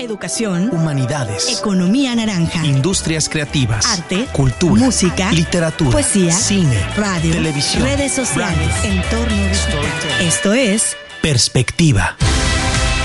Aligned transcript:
Educación, 0.00 0.70
humanidades, 0.72 1.58
economía 1.58 2.16
naranja, 2.16 2.64
industrias 2.64 3.28
creativas, 3.28 3.84
arte, 3.84 4.26
cultura, 4.32 4.82
música, 4.82 5.30
literatura, 5.30 5.90
poesía, 5.90 6.32
cine, 6.32 6.80
radio, 6.96 7.32
televisión, 7.32 7.82
redes 7.82 8.12
sociales, 8.12 8.74
radio, 8.82 8.94
entorno 8.94 9.36
digital. 9.46 10.22
Esto 10.22 10.54
es 10.54 10.96
Perspectiva. 11.20 12.16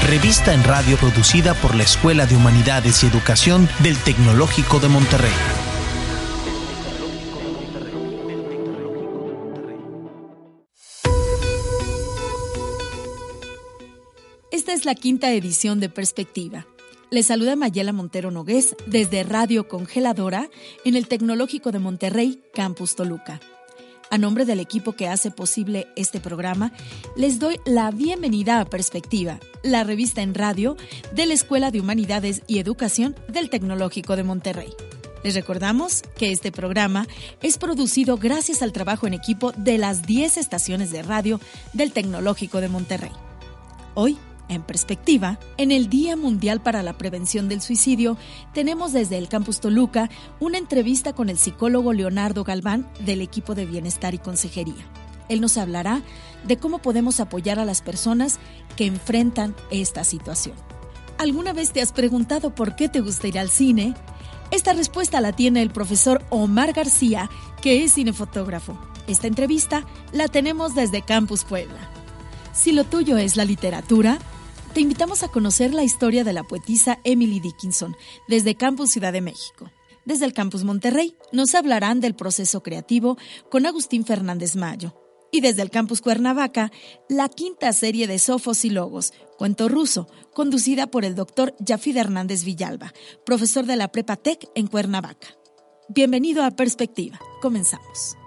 Revista 0.08 0.54
en 0.54 0.64
radio 0.64 0.96
producida 0.96 1.54
por 1.56 1.76
la 1.76 1.84
Escuela 1.84 2.28
de 2.28 2.38
Humanidades 2.38 3.04
y 3.04 3.08
Educación 3.08 3.68
del 3.80 3.98
Tecnológico 3.98 4.80
de 4.80 4.88
Monterrey. 4.88 5.34
Esta 14.50 14.72
es 14.72 14.86
la 14.86 14.96
quinta 14.96 15.30
edición 15.34 15.82
de 15.82 15.90
Perspectiva. 15.90 16.66
Les 17.12 17.28
saluda 17.28 17.56
Mayela 17.56 17.94
Montero 17.94 18.32
Nogués 18.32 18.76
desde 18.88 19.24
Radio 19.24 19.68
Congeladora 19.68 20.50
en 20.84 20.96
el 20.96 21.08
Tecnológico 21.08 21.72
de 21.72 21.78
Monterrey, 21.78 22.42
Campus 22.54 22.96
Toluca. 22.96 23.40
A 24.10 24.18
nombre 24.18 24.46
del 24.46 24.60
equipo 24.60 24.94
que 24.94 25.08
hace 25.08 25.30
posible 25.30 25.88
este 25.96 26.20
programa, 26.20 26.74
les 27.16 27.40
doy 27.40 27.60
la 27.66 27.92
bienvenida 27.92 28.60
a 28.60 28.66
Perspectiva, 28.66 29.40
la 29.62 29.84
revista 29.84 30.24
en 30.24 30.34
radio 30.34 30.78
de 31.14 31.28
la 31.28 31.36
Escuela 31.36 31.70
de 31.70 31.80
Humanidades 31.80 32.42
y 32.48 32.58
Educación 32.58 33.16
del 33.28 33.50
Tecnológico 33.52 34.16
de 34.16 34.24
Monterrey. 34.24 34.74
Les 35.24 35.36
recordamos 35.36 36.02
que 36.18 36.32
este 36.32 36.52
programa 36.52 37.08
es 37.42 37.58
producido 37.60 38.18
gracias 38.18 38.64
al 38.64 38.74
trabajo 38.74 39.06
en 39.06 39.14
equipo 39.14 39.52
de 39.54 39.78
las 39.78 40.04
10 40.08 40.38
estaciones 40.38 40.92
de 40.92 41.04
radio 41.04 41.40
del 41.74 41.92
Tecnológico 41.92 42.62
de 42.62 42.70
Monterrey. 42.70 43.12
Hoy 43.94 44.18
en 44.50 44.62
perspectiva, 44.62 45.40
en 45.58 45.72
el 45.72 45.90
Día 45.90 46.16
Mundial 46.16 46.62
para 46.62 46.84
la 46.84 46.98
Prevención 46.98 47.50
del 47.50 47.62
Suicidio, 47.62 48.18
tenemos 48.54 48.94
desde 48.94 49.18
el 49.18 49.28
Campus 49.28 49.60
Toluca 49.60 50.10
una 50.40 50.58
entrevista 50.58 51.14
con 51.14 51.30
el 51.30 51.38
psicólogo 51.38 51.94
Leonardo 51.94 52.44
Galván 52.44 52.88
del 53.00 53.22
equipo 53.22 53.56
de 53.56 53.66
Bienestar 53.66 54.14
y 54.14 54.20
Consejería. 54.20 54.86
Él 55.30 55.42
nos 55.42 55.58
hablará 55.58 56.02
de 56.46 56.58
cómo 56.58 56.80
podemos 56.80 57.20
apoyar 57.20 57.60
a 57.60 57.66
las 57.66 57.82
personas 57.82 58.40
que 58.76 58.86
enfrentan 58.86 59.56
esta 59.72 60.04
situación. 60.04 60.56
¿Alguna 61.18 61.54
vez 61.54 61.72
te 61.72 61.82
has 61.82 61.92
preguntado 61.92 62.54
por 62.54 62.76
qué 62.76 62.90
te 62.90 63.02
gusta 63.02 63.28
ir 63.28 63.40
al 63.40 63.50
cine? 63.50 63.96
Esta 64.52 64.74
respuesta 64.74 65.22
la 65.22 65.32
tiene 65.32 65.62
el 65.62 65.72
profesor 65.72 66.24
Omar 66.30 66.74
García, 66.74 67.30
que 67.62 67.84
es 67.84 67.94
cinefotógrafo. 67.94 68.78
Esta 69.08 69.28
entrevista 69.28 69.86
la 70.12 70.28
tenemos 70.28 70.76
desde 70.76 71.02
Campus 71.02 71.44
Puebla. 71.44 71.90
Si 72.54 72.72
lo 72.72 72.84
tuyo 72.84 73.18
es 73.18 73.36
la 73.38 73.46
literatura, 73.46 74.20
te 74.76 74.82
invitamos 74.82 75.24
a 75.24 75.30
conocer 75.30 75.74
la 75.74 75.84
historia 75.84 76.26
de 76.26 76.34
la 76.34 76.44
poetisa 76.44 77.00
Emily 77.06 77.40
Dickinson 77.40 77.96
desde 78.28 78.56
Campus 78.56 78.92
Ciudad 78.92 79.14
de 79.14 79.22
México. 79.22 79.72
Desde 80.04 80.26
el 80.26 80.34
Campus 80.34 80.66
Monterrey 80.66 81.16
nos 81.32 81.56
hablarán 81.56 82.02
del 82.02 82.14
proceso 82.14 82.62
creativo 82.62 83.18
con 83.50 83.66
Agustín 83.66 84.04
Fernández 84.04 84.58
Mayo. 84.58 84.94
Y 85.32 85.40
desde 85.40 85.62
el 85.62 85.70
Campus 85.70 86.02
Cuernavaca, 86.02 86.74
la 87.08 87.30
quinta 87.30 87.72
serie 87.72 88.06
de 88.06 88.20
Sofos 88.20 88.66
y 88.66 88.70
Logos, 88.70 89.14
Cuento 89.38 89.70
Ruso, 89.70 90.10
conducida 90.34 90.88
por 90.88 91.06
el 91.06 91.16
doctor 91.16 91.56
Jafid 91.66 91.96
Hernández 91.96 92.44
Villalba, 92.44 92.94
profesor 93.26 93.66
de 93.66 93.78
la 93.78 93.88
Prepa 93.88 94.18
Tech 94.18 94.46
en 94.56 94.68
Cuernavaca. 94.68 95.38
Bienvenido 95.88 96.44
a 96.44 96.52
Perspectiva. 96.52 97.18
Comenzamos. 97.42 98.18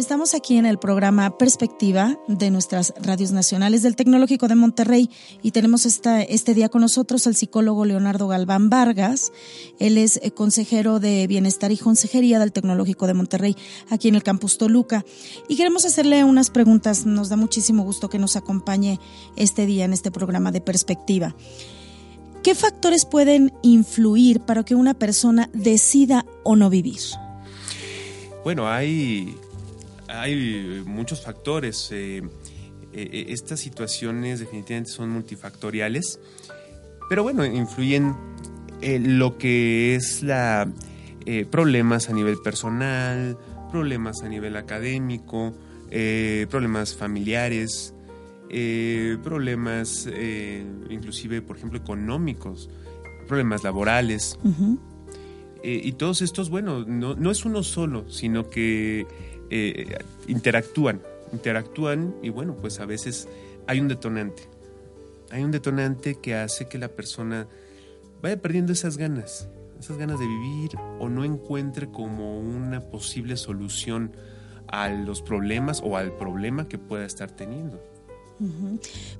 Estamos 0.00 0.34
aquí 0.34 0.56
en 0.56 0.64
el 0.64 0.78
programa 0.78 1.36
Perspectiva 1.36 2.18
de 2.26 2.50
nuestras 2.50 2.94
radios 3.02 3.32
nacionales 3.32 3.82
del 3.82 3.96
Tecnológico 3.96 4.48
de 4.48 4.54
Monterrey 4.54 5.10
y 5.42 5.50
tenemos 5.50 5.84
esta, 5.84 6.22
este 6.22 6.54
día 6.54 6.70
con 6.70 6.80
nosotros 6.80 7.26
al 7.26 7.36
psicólogo 7.36 7.84
Leonardo 7.84 8.26
Galván 8.26 8.70
Vargas. 8.70 9.30
Él 9.78 9.98
es 9.98 10.18
eh, 10.22 10.30
consejero 10.30 11.00
de 11.00 11.26
Bienestar 11.26 11.70
y 11.70 11.76
Consejería 11.76 12.38
del 12.38 12.50
Tecnológico 12.50 13.06
de 13.06 13.12
Monterrey 13.12 13.54
aquí 13.90 14.08
en 14.08 14.14
el 14.14 14.22
campus 14.22 14.56
Toluca. 14.56 15.04
Y 15.48 15.56
queremos 15.56 15.84
hacerle 15.84 16.24
unas 16.24 16.48
preguntas. 16.48 17.04
Nos 17.04 17.28
da 17.28 17.36
muchísimo 17.36 17.82
gusto 17.82 18.08
que 18.08 18.18
nos 18.18 18.36
acompañe 18.36 18.98
este 19.36 19.66
día 19.66 19.84
en 19.84 19.92
este 19.92 20.10
programa 20.10 20.50
de 20.50 20.62
Perspectiva. 20.62 21.36
¿Qué 22.42 22.54
factores 22.54 23.04
pueden 23.04 23.52
influir 23.60 24.40
para 24.40 24.64
que 24.64 24.74
una 24.74 24.94
persona 24.94 25.50
decida 25.52 26.24
o 26.42 26.56
no 26.56 26.70
vivir? 26.70 27.00
Bueno, 28.44 28.66
hay 28.66 29.36
hay 30.10 30.82
muchos 30.86 31.22
factores. 31.22 31.90
Eh, 31.92 32.22
eh, 32.92 33.26
estas 33.28 33.60
situaciones 33.60 34.40
definitivamente 34.40 34.90
son 34.90 35.10
multifactoriales, 35.10 36.18
pero 37.08 37.22
bueno, 37.22 37.44
influyen 37.44 38.14
en 38.80 39.18
lo 39.18 39.38
que 39.38 39.94
es 39.94 40.22
la 40.22 40.70
problemas 41.50 42.08
a 42.08 42.12
nivel 42.12 42.38
personal, 42.42 43.38
problemas 43.70 44.22
a 44.22 44.28
nivel 44.28 44.56
académico, 44.56 45.54
eh, 45.90 46.46
problemas 46.50 46.96
familiares, 46.96 47.94
problemas 49.22 50.08
inclusive, 50.88 51.40
por 51.42 51.56
ejemplo, 51.56 51.78
económicos, 51.78 52.68
problemas 53.28 53.62
laborales. 53.62 54.36
y 55.62 55.92
todos 55.92 56.22
estos, 56.22 56.50
bueno, 56.50 56.84
no, 56.84 57.14
no 57.14 57.30
es 57.30 57.44
uno 57.44 57.62
solo, 57.62 58.10
sino 58.10 58.50
que 58.50 59.06
eh, 59.50 59.98
interactúan, 60.28 61.02
interactúan 61.32 62.14
y 62.22 62.30
bueno, 62.30 62.56
pues 62.56 62.80
a 62.80 62.86
veces 62.86 63.28
hay 63.66 63.80
un 63.80 63.88
detonante. 63.88 64.48
Hay 65.30 65.44
un 65.44 65.50
detonante 65.50 66.16
que 66.16 66.34
hace 66.34 66.68
que 66.68 66.78
la 66.78 66.88
persona 66.88 67.46
vaya 68.22 68.40
perdiendo 68.40 68.72
esas 68.72 68.96
ganas, 68.96 69.48
esas 69.78 69.96
ganas 69.96 70.18
de 70.18 70.26
vivir 70.26 70.70
o 70.98 71.08
no 71.08 71.24
encuentre 71.24 71.90
como 71.90 72.38
una 72.38 72.80
posible 72.80 73.36
solución 73.36 74.12
a 74.66 74.88
los 74.88 75.22
problemas 75.22 75.82
o 75.84 75.96
al 75.96 76.12
problema 76.16 76.68
que 76.68 76.78
pueda 76.78 77.04
estar 77.04 77.30
teniendo. 77.30 77.80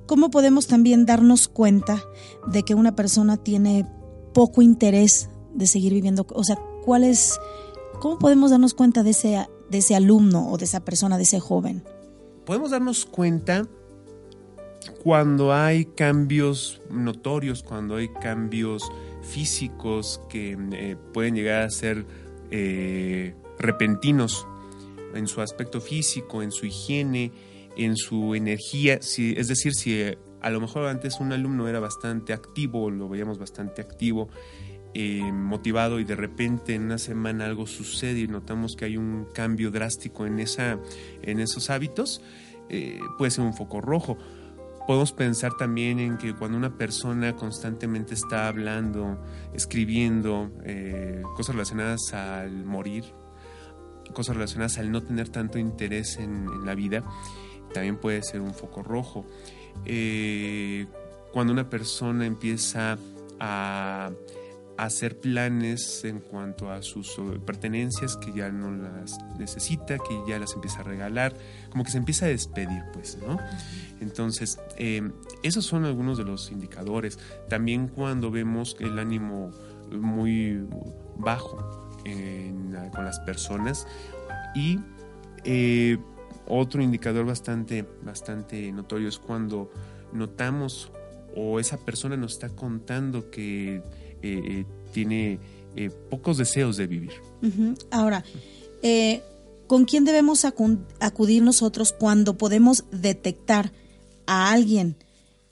¿Cómo 0.07 0.31
podemos 0.31 0.67
también 0.67 1.05
darnos 1.05 1.47
cuenta 1.47 2.03
de 2.47 2.63
que 2.63 2.73
una 2.73 2.95
persona 2.95 3.37
tiene 3.37 3.85
poco 4.33 4.61
interés 4.61 5.29
de 5.53 5.67
seguir 5.67 5.93
viviendo? 5.93 6.25
O 6.33 6.43
sea, 6.43 6.57
¿cuál 6.83 7.03
es, 7.03 7.39
¿cómo 7.99 8.17
podemos 8.17 8.49
darnos 8.49 8.73
cuenta 8.73 9.03
de 9.03 9.11
ese 9.11 9.37
de 9.71 9.79
ese 9.79 9.95
alumno 9.95 10.51
o 10.51 10.57
de 10.57 10.65
esa 10.65 10.81
persona, 10.81 11.17
de 11.17 11.23
ese 11.23 11.39
joven? 11.39 11.83
Podemos 12.45 12.71
darnos 12.71 13.05
cuenta 13.05 13.67
cuando 15.03 15.53
hay 15.53 15.85
cambios 15.85 16.81
notorios, 16.89 17.63
cuando 17.63 17.95
hay 17.95 18.09
cambios 18.09 18.91
físicos 19.21 20.21
que 20.29 20.57
eh, 20.73 20.95
pueden 21.13 21.35
llegar 21.35 21.63
a 21.63 21.69
ser 21.69 22.05
eh, 22.51 23.33
repentinos 23.57 24.45
en 25.13 25.27
su 25.27 25.41
aspecto 25.41 25.79
físico, 25.79 26.43
en 26.43 26.51
su 26.51 26.65
higiene, 26.65 27.31
en 27.77 27.95
su 27.95 28.35
energía. 28.35 28.95
Es 28.95 29.47
decir, 29.47 29.73
si 29.73 30.03
a 30.41 30.49
lo 30.49 30.59
mejor 30.59 30.85
antes 30.85 31.19
un 31.19 31.31
alumno 31.31 31.67
era 31.67 31.79
bastante 31.79 32.33
activo, 32.33 32.89
lo 32.89 33.07
veíamos 33.07 33.37
bastante 33.37 33.81
activo, 33.81 34.29
eh, 34.93 35.31
motivado 35.31 36.01
y 36.01 36.03
de 36.03 36.17
repente 36.17 36.75
en 36.75 36.83
una 36.83 36.97
semana 36.97 37.45
algo 37.45 37.65
sucede 37.65 38.19
y 38.19 38.27
notamos 38.27 38.75
que 38.75 38.83
hay 38.83 38.97
un 38.97 39.25
cambio 39.33 39.71
drástico 39.71 40.25
en, 40.25 40.39
esa, 40.41 40.79
en 41.21 41.39
esos 41.39 41.69
hábitos, 41.69 42.21
eh, 42.67 42.99
puede 43.17 43.31
ser 43.31 43.45
un 43.45 43.53
foco 43.53 43.79
rojo. 43.79 44.17
Podemos 44.87 45.13
pensar 45.13 45.53
también 45.57 45.99
en 45.99 46.17
que 46.17 46.33
cuando 46.35 46.57
una 46.57 46.77
persona 46.77 47.37
constantemente 47.37 48.15
está 48.15 48.49
hablando, 48.49 49.17
escribiendo 49.53 50.51
eh, 50.65 51.21
cosas 51.37 51.55
relacionadas 51.55 52.13
al 52.13 52.65
morir, 52.65 53.05
cosas 54.13 54.35
relacionadas 54.35 54.77
al 54.77 54.91
no 54.91 55.01
tener 55.03 55.29
tanto 55.29 55.57
interés 55.57 56.17
en, 56.17 56.47
en 56.47 56.65
la 56.65 56.75
vida, 56.75 57.05
también 57.73 57.95
puede 57.95 58.23
ser 58.23 58.41
un 58.41 58.53
foco 58.53 58.83
rojo. 58.83 59.25
cuando 61.31 61.53
una 61.53 61.69
persona 61.69 62.25
empieza 62.25 62.97
a 63.39 64.11
hacer 64.85 65.19
planes 65.19 66.03
en 66.05 66.19
cuanto 66.19 66.71
a 66.71 66.81
sus 66.81 67.15
pertenencias 67.45 68.17
que 68.17 68.33
ya 68.33 68.49
no 68.49 68.71
las 68.71 69.19
necesita, 69.37 69.97
que 69.99 70.21
ya 70.27 70.39
las 70.39 70.53
empieza 70.53 70.79
a 70.79 70.83
regalar, 70.83 71.35
como 71.69 71.83
que 71.83 71.91
se 71.91 71.99
empieza 71.99 72.25
a 72.25 72.29
despedir, 72.29 72.81
pues, 72.91 73.19
¿no? 73.21 73.37
Entonces, 73.99 74.59
em, 74.77 75.11
esos 75.43 75.65
son 75.65 75.85
algunos 75.85 76.17
de 76.17 76.23
los 76.23 76.51
indicadores. 76.51 77.19
También 77.47 77.87
cuando 77.87 78.31
vemos 78.31 78.75
el 78.79 78.97
ánimo 78.97 79.51
muy 79.91 80.65
bajo 81.17 81.89
con 82.95 83.05
las 83.05 83.19
personas 83.19 83.85
y 84.55 84.79
eh, 85.43 85.99
otro 86.47 86.81
indicador 86.81 87.25
bastante, 87.25 87.85
bastante 88.01 88.71
notorio 88.71 89.07
es 89.07 89.19
cuando 89.19 89.71
notamos 90.11 90.91
o 91.35 91.59
esa 91.59 91.77
persona 91.77 92.17
nos 92.17 92.33
está 92.33 92.49
contando 92.49 93.29
que 93.29 93.83
eh, 94.21 94.65
tiene 94.93 95.39
eh, 95.75 95.89
pocos 96.09 96.37
deseos 96.37 96.77
de 96.77 96.87
vivir. 96.87 97.11
Ahora, 97.91 98.23
eh, 98.83 99.21
¿con 99.67 99.85
quién 99.85 100.05
debemos 100.05 100.45
acu- 100.45 100.79
acudir 100.99 101.41
nosotros 101.43 101.93
cuando 101.97 102.37
podemos 102.37 102.83
detectar 102.91 103.71
a 104.27 104.51
alguien 104.51 104.95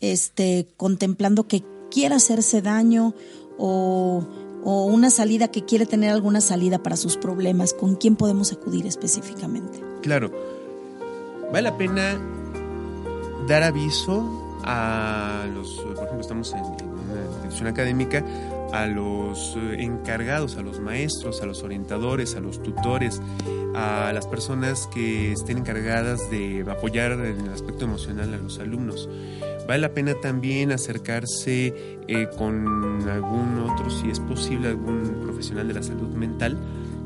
este, 0.01 0.67
contemplando 0.77 1.47
que 1.47 1.63
quiera 1.91 2.17
hacerse 2.17 2.61
daño 2.61 3.13
o, 3.57 4.23
o 4.63 4.85
una 4.85 5.09
salida 5.09 5.49
que 5.49 5.65
quiere 5.65 5.85
tener 5.85 6.11
alguna 6.11 6.41
salida 6.41 6.83
para 6.83 6.95
sus 6.97 7.17
problemas? 7.17 7.73
¿Con 7.73 7.95
quién 7.95 8.15
podemos 8.15 8.51
acudir 8.53 8.85
específicamente? 8.85 9.81
Claro, 10.01 10.31
vale 11.51 11.63
la 11.63 11.77
pena 11.77 12.19
dar 13.47 13.63
aviso 13.63 14.45
a 14.63 15.47
los, 15.55 15.75
por 15.77 16.03
ejemplo, 16.03 16.21
estamos 16.21 16.51
en, 16.53 16.59
en 16.59 16.89
una 16.89 17.25
institución 17.41 17.67
académica, 17.67 18.23
a 18.73 18.87
los 18.87 19.55
eh, 19.57 19.77
encargados, 19.79 20.57
a 20.57 20.61
los 20.61 20.79
maestros, 20.79 21.41
a 21.41 21.45
los 21.45 21.63
orientadores, 21.63 22.35
a 22.35 22.39
los 22.39 22.61
tutores, 22.61 23.21
a 23.75 24.11
las 24.13 24.27
personas 24.27 24.87
que 24.87 25.31
estén 25.31 25.59
encargadas 25.59 26.29
de 26.29 26.65
apoyar 26.69 27.13
en 27.13 27.41
el 27.41 27.49
aspecto 27.49 27.85
emocional 27.85 28.33
a 28.33 28.37
los 28.37 28.59
alumnos. 28.59 29.09
Vale 29.67 29.81
la 29.81 29.93
pena 29.93 30.15
también 30.15 30.71
acercarse 30.71 31.99
eh, 32.07 32.27
con 32.37 33.07
algún 33.07 33.59
otro, 33.59 33.89
si 33.89 34.09
es 34.09 34.19
posible, 34.19 34.69
algún 34.69 35.21
profesional 35.23 35.67
de 35.67 35.75
la 35.75 35.83
salud 35.83 36.09
mental, 36.09 36.57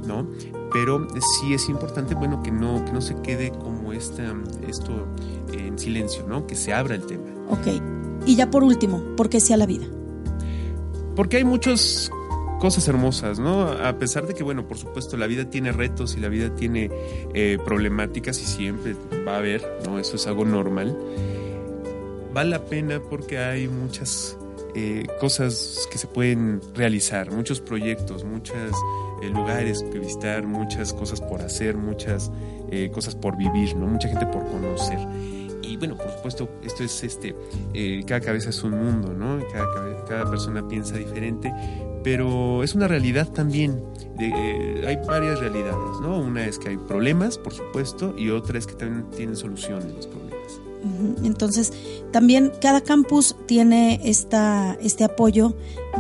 ¿no? 0.08 0.28
Pero 0.72 1.06
sí 1.20 1.54
es 1.54 1.68
importante, 1.68 2.16
bueno, 2.16 2.42
que 2.42 2.52
no, 2.52 2.84
que 2.86 2.94
no 2.94 3.02
se 3.02 3.16
quede 3.22 3.52
como 3.52 3.92
esta, 3.92 4.34
esto 4.68 5.08
en 5.52 5.78
silencio, 5.78 6.26
¿no? 6.28 6.48
Que 6.48 6.56
se 6.56 6.74
abra 6.74 6.96
el 6.96 7.06
tema. 7.06 7.26
Ok. 7.50 7.68
Y 8.26 8.36
ya 8.36 8.50
por 8.50 8.64
último, 8.64 9.04
¿por 9.18 9.30
qué 9.30 9.42
sea 9.42 9.58
la 9.58 9.66
vida? 9.66 9.86
Porque 11.16 11.38
hay 11.38 11.44
muchas 11.44 12.12
cosas 12.60 12.88
hermosas, 12.88 13.40
¿no? 13.40 13.64
A 13.64 13.98
pesar 13.98 14.26
de 14.26 14.34
que, 14.34 14.44
bueno, 14.44 14.68
por 14.68 14.78
supuesto, 14.78 15.18
la 15.18 15.28
vida 15.28 15.50
tiene 15.50 15.72
retos 15.72 16.16
y 16.16 16.20
la 16.20 16.30
vida 16.30 16.56
tiene 16.56 16.90
eh, 17.34 17.58
problemáticas 17.64 18.42
y 18.42 18.46
siempre 18.46 18.96
va 19.28 19.36
a 19.36 19.38
haber, 19.38 19.80
¿no? 19.86 20.00
Eso 20.00 20.16
es 20.16 20.28
algo 20.28 20.46
normal. 20.46 20.98
Vale 22.34 22.50
la 22.50 22.66
pena 22.66 23.00
porque 23.00 23.38
hay 23.38 23.68
muchas 23.68 24.38
eh, 24.76 25.06
cosas 25.20 25.88
que 25.92 26.00
se 26.00 26.08
pueden 26.08 26.60
realizar, 26.74 27.32
muchos 27.32 27.62
proyectos, 27.62 28.24
muchos 28.24 28.72
eh, 29.22 29.30
lugares 29.30 29.84
que 29.84 30.00
visitar, 30.00 30.48
muchas 30.48 30.94
cosas 30.94 31.22
por 31.22 31.44
hacer, 31.44 31.78
muchas 31.78 32.32
eh, 32.72 32.90
cosas 32.92 33.14
por 33.14 33.38
vivir, 33.38 33.76
¿no? 33.76 33.86
Mucha 33.86 34.08
gente 34.08 34.26
por 34.26 34.44
conocer. 34.48 34.98
Y 35.64 35.78
bueno, 35.78 35.98
por 35.98 36.12
supuesto, 36.12 36.50
esto 36.64 36.84
es 36.84 37.04
este, 37.04 37.36
eh, 37.74 38.04
cada 38.06 38.20
cabeza 38.20 38.50
es 38.50 38.64
un 38.64 38.72
mundo, 38.72 39.14
¿no? 39.14 39.40
Cada, 39.52 40.06
cada 40.06 40.30
persona 40.30 40.68
piensa 40.68 40.98
diferente, 40.98 41.52
pero 42.04 42.64
es 42.64 42.76
una 42.76 42.88
realidad 42.88 43.32
también. 43.32 43.84
eh, 44.20 44.84
hay 44.86 44.98
varias 45.08 45.40
realidades, 45.40 46.00
¿no? 46.02 46.20
Una 46.20 46.46
es 46.46 46.60
que 46.60 46.70
hay 46.70 46.78
problemas, 46.78 47.38
por 47.38 47.54
supuesto, 47.54 48.14
y 48.18 48.30
otra 48.30 48.58
es 48.60 48.68
que 48.68 48.76
también 48.76 49.10
tienen 49.12 49.36
soluciones 49.36 49.94
los 49.94 50.08
problemas. 50.08 50.23
Entonces, 51.24 51.72
también 52.12 52.52
cada 52.62 52.82
campus 52.82 53.36
tiene 53.46 54.02
esta, 54.04 54.78
este 54.82 55.04
apoyo 55.04 55.56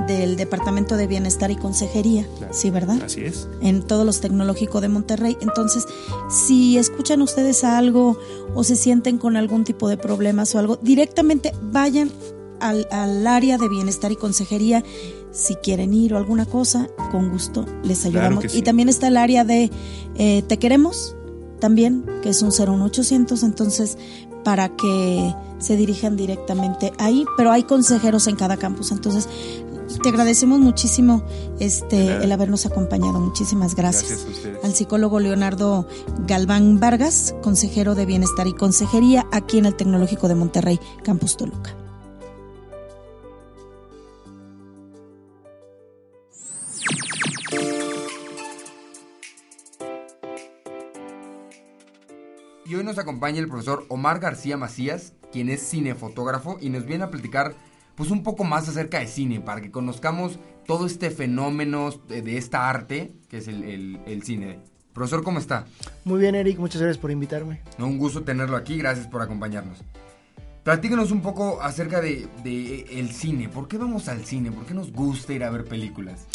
del 0.07 0.35
Departamento 0.35 0.97
de 0.97 1.07
Bienestar 1.07 1.51
y 1.51 1.55
Consejería, 1.55 2.27
Claro. 2.37 2.53
¿sí, 2.53 2.69
verdad? 2.69 3.01
Así 3.03 3.21
es. 3.21 3.47
En 3.61 3.83
todos 3.83 4.05
los 4.05 4.19
tecnológicos 4.21 4.81
de 4.81 4.89
Monterrey. 4.89 5.37
Entonces, 5.41 5.85
si 6.29 6.77
escuchan 6.77 7.21
ustedes 7.21 7.63
algo 7.63 8.17
o 8.55 8.63
se 8.63 8.75
sienten 8.75 9.17
con 9.17 9.37
algún 9.37 9.63
tipo 9.63 9.87
de 9.87 9.97
problemas 9.97 10.53
o 10.55 10.59
algo, 10.59 10.77
directamente 10.77 11.53
vayan 11.61 12.11
al, 12.59 12.87
al 12.91 13.25
área 13.27 13.57
de 13.57 13.69
Bienestar 13.69 14.11
y 14.11 14.15
Consejería. 14.15 14.83
Si 15.31 15.55
quieren 15.55 15.93
ir 15.93 16.13
o 16.13 16.17
alguna 16.17 16.45
cosa, 16.45 16.87
con 17.11 17.29
gusto 17.31 17.65
les 17.83 18.05
ayudamos. 18.05 18.45
sí. 18.51 18.59
Y 18.59 18.61
también 18.61 18.89
está 18.89 19.07
el 19.07 19.17
área 19.17 19.43
de 19.43 19.71
eh, 20.15 20.43
Te 20.47 20.57
Queremos, 20.59 21.15
también, 21.59 22.05
que 22.21 22.29
es 22.29 22.41
un 22.41 22.49
01800, 22.51 23.41
entonces 23.43 23.97
para 24.43 24.69
que 24.69 25.33
se 25.59 25.75
dirijan 25.77 26.15
directamente 26.15 26.93
ahí, 26.97 27.25
pero 27.37 27.51
hay 27.51 27.63
consejeros 27.63 28.27
en 28.27 28.35
cada 28.35 28.57
campus, 28.57 28.91
entonces 28.91 29.29
te 30.01 30.09
agradecemos 30.09 30.59
muchísimo 30.59 31.23
este 31.59 32.23
el 32.23 32.31
habernos 32.31 32.65
acompañado, 32.65 33.19
muchísimas 33.19 33.75
gracias. 33.75 34.25
Gracias. 34.25 34.63
Al 34.63 34.73
psicólogo 34.73 35.19
Leonardo 35.19 35.87
Galván 36.27 36.79
Vargas, 36.79 37.35
consejero 37.41 37.95
de 37.95 38.05
Bienestar 38.05 38.47
y 38.47 38.53
Consejería 38.53 39.27
aquí 39.31 39.57
en 39.59 39.65
el 39.65 39.75
Tecnológico 39.75 40.27
de 40.27 40.35
Monterrey, 40.35 40.79
Campus 41.03 41.37
Toluca. 41.37 41.82
Nos 52.93 52.99
acompaña 52.99 53.39
el 53.39 53.47
profesor 53.47 53.85
Omar 53.89 54.19
García 54.19 54.55
Macías, 54.55 55.13
quien 55.31 55.49
es 55.49 55.67
cinefotógrafo 55.67 56.57
y 56.61 56.69
nos 56.69 56.85
viene 56.85 57.05
a 57.05 57.09
platicar 57.09 57.55
pues 57.95 58.11
un 58.11 58.21
poco 58.21 58.43
más 58.43 58.69
acerca 58.69 58.99
de 58.99 59.07
cine, 59.07 59.39
para 59.41 59.61
que 59.61 59.71
conozcamos 59.71 60.37
todo 60.67 60.85
este 60.85 61.09
fenómeno 61.09 61.89
de, 62.07 62.37
esta 62.37 62.69
arte 62.69 63.13
que 63.29 63.37
es 63.37 63.47
el, 63.47 63.63
el- 63.63 63.99
el 64.05 64.21
cine. 64.23 64.59
Profesor, 64.93 65.23
¿cómo 65.23 65.39
está? 65.39 65.65
Muy 66.05 66.19
bien, 66.19 66.35
Eric, 66.35 66.59
muchas 66.59 66.81
gracias 66.81 66.99
por 66.99 67.09
invitarme. 67.09 67.61
No, 67.79 67.87
un 67.87 67.97
gusto 67.97 68.21
tenerlo 68.23 68.55
aquí, 68.57 68.77
gracias 68.77 69.07
por 69.07 69.23
acompañarnos. 69.23 69.79
Platíquenos 70.63 71.09
un 71.11 71.21
poco 71.21 71.61
acerca 71.63 71.99
de, 71.99 72.27
de 72.43 72.81
el 72.99 73.09
cine. 73.11 73.49
¿Por 73.49 73.67
qué 73.67 73.77
vamos 73.79 74.07
al 74.07 74.23
cine? 74.23 74.51
¿Por 74.51 74.65
qué 74.67 74.75
nos 74.75 74.91
gusta 74.91 75.33
ir 75.33 75.43
a 75.43 75.49
ver 75.49 75.65
películas? 75.65 76.27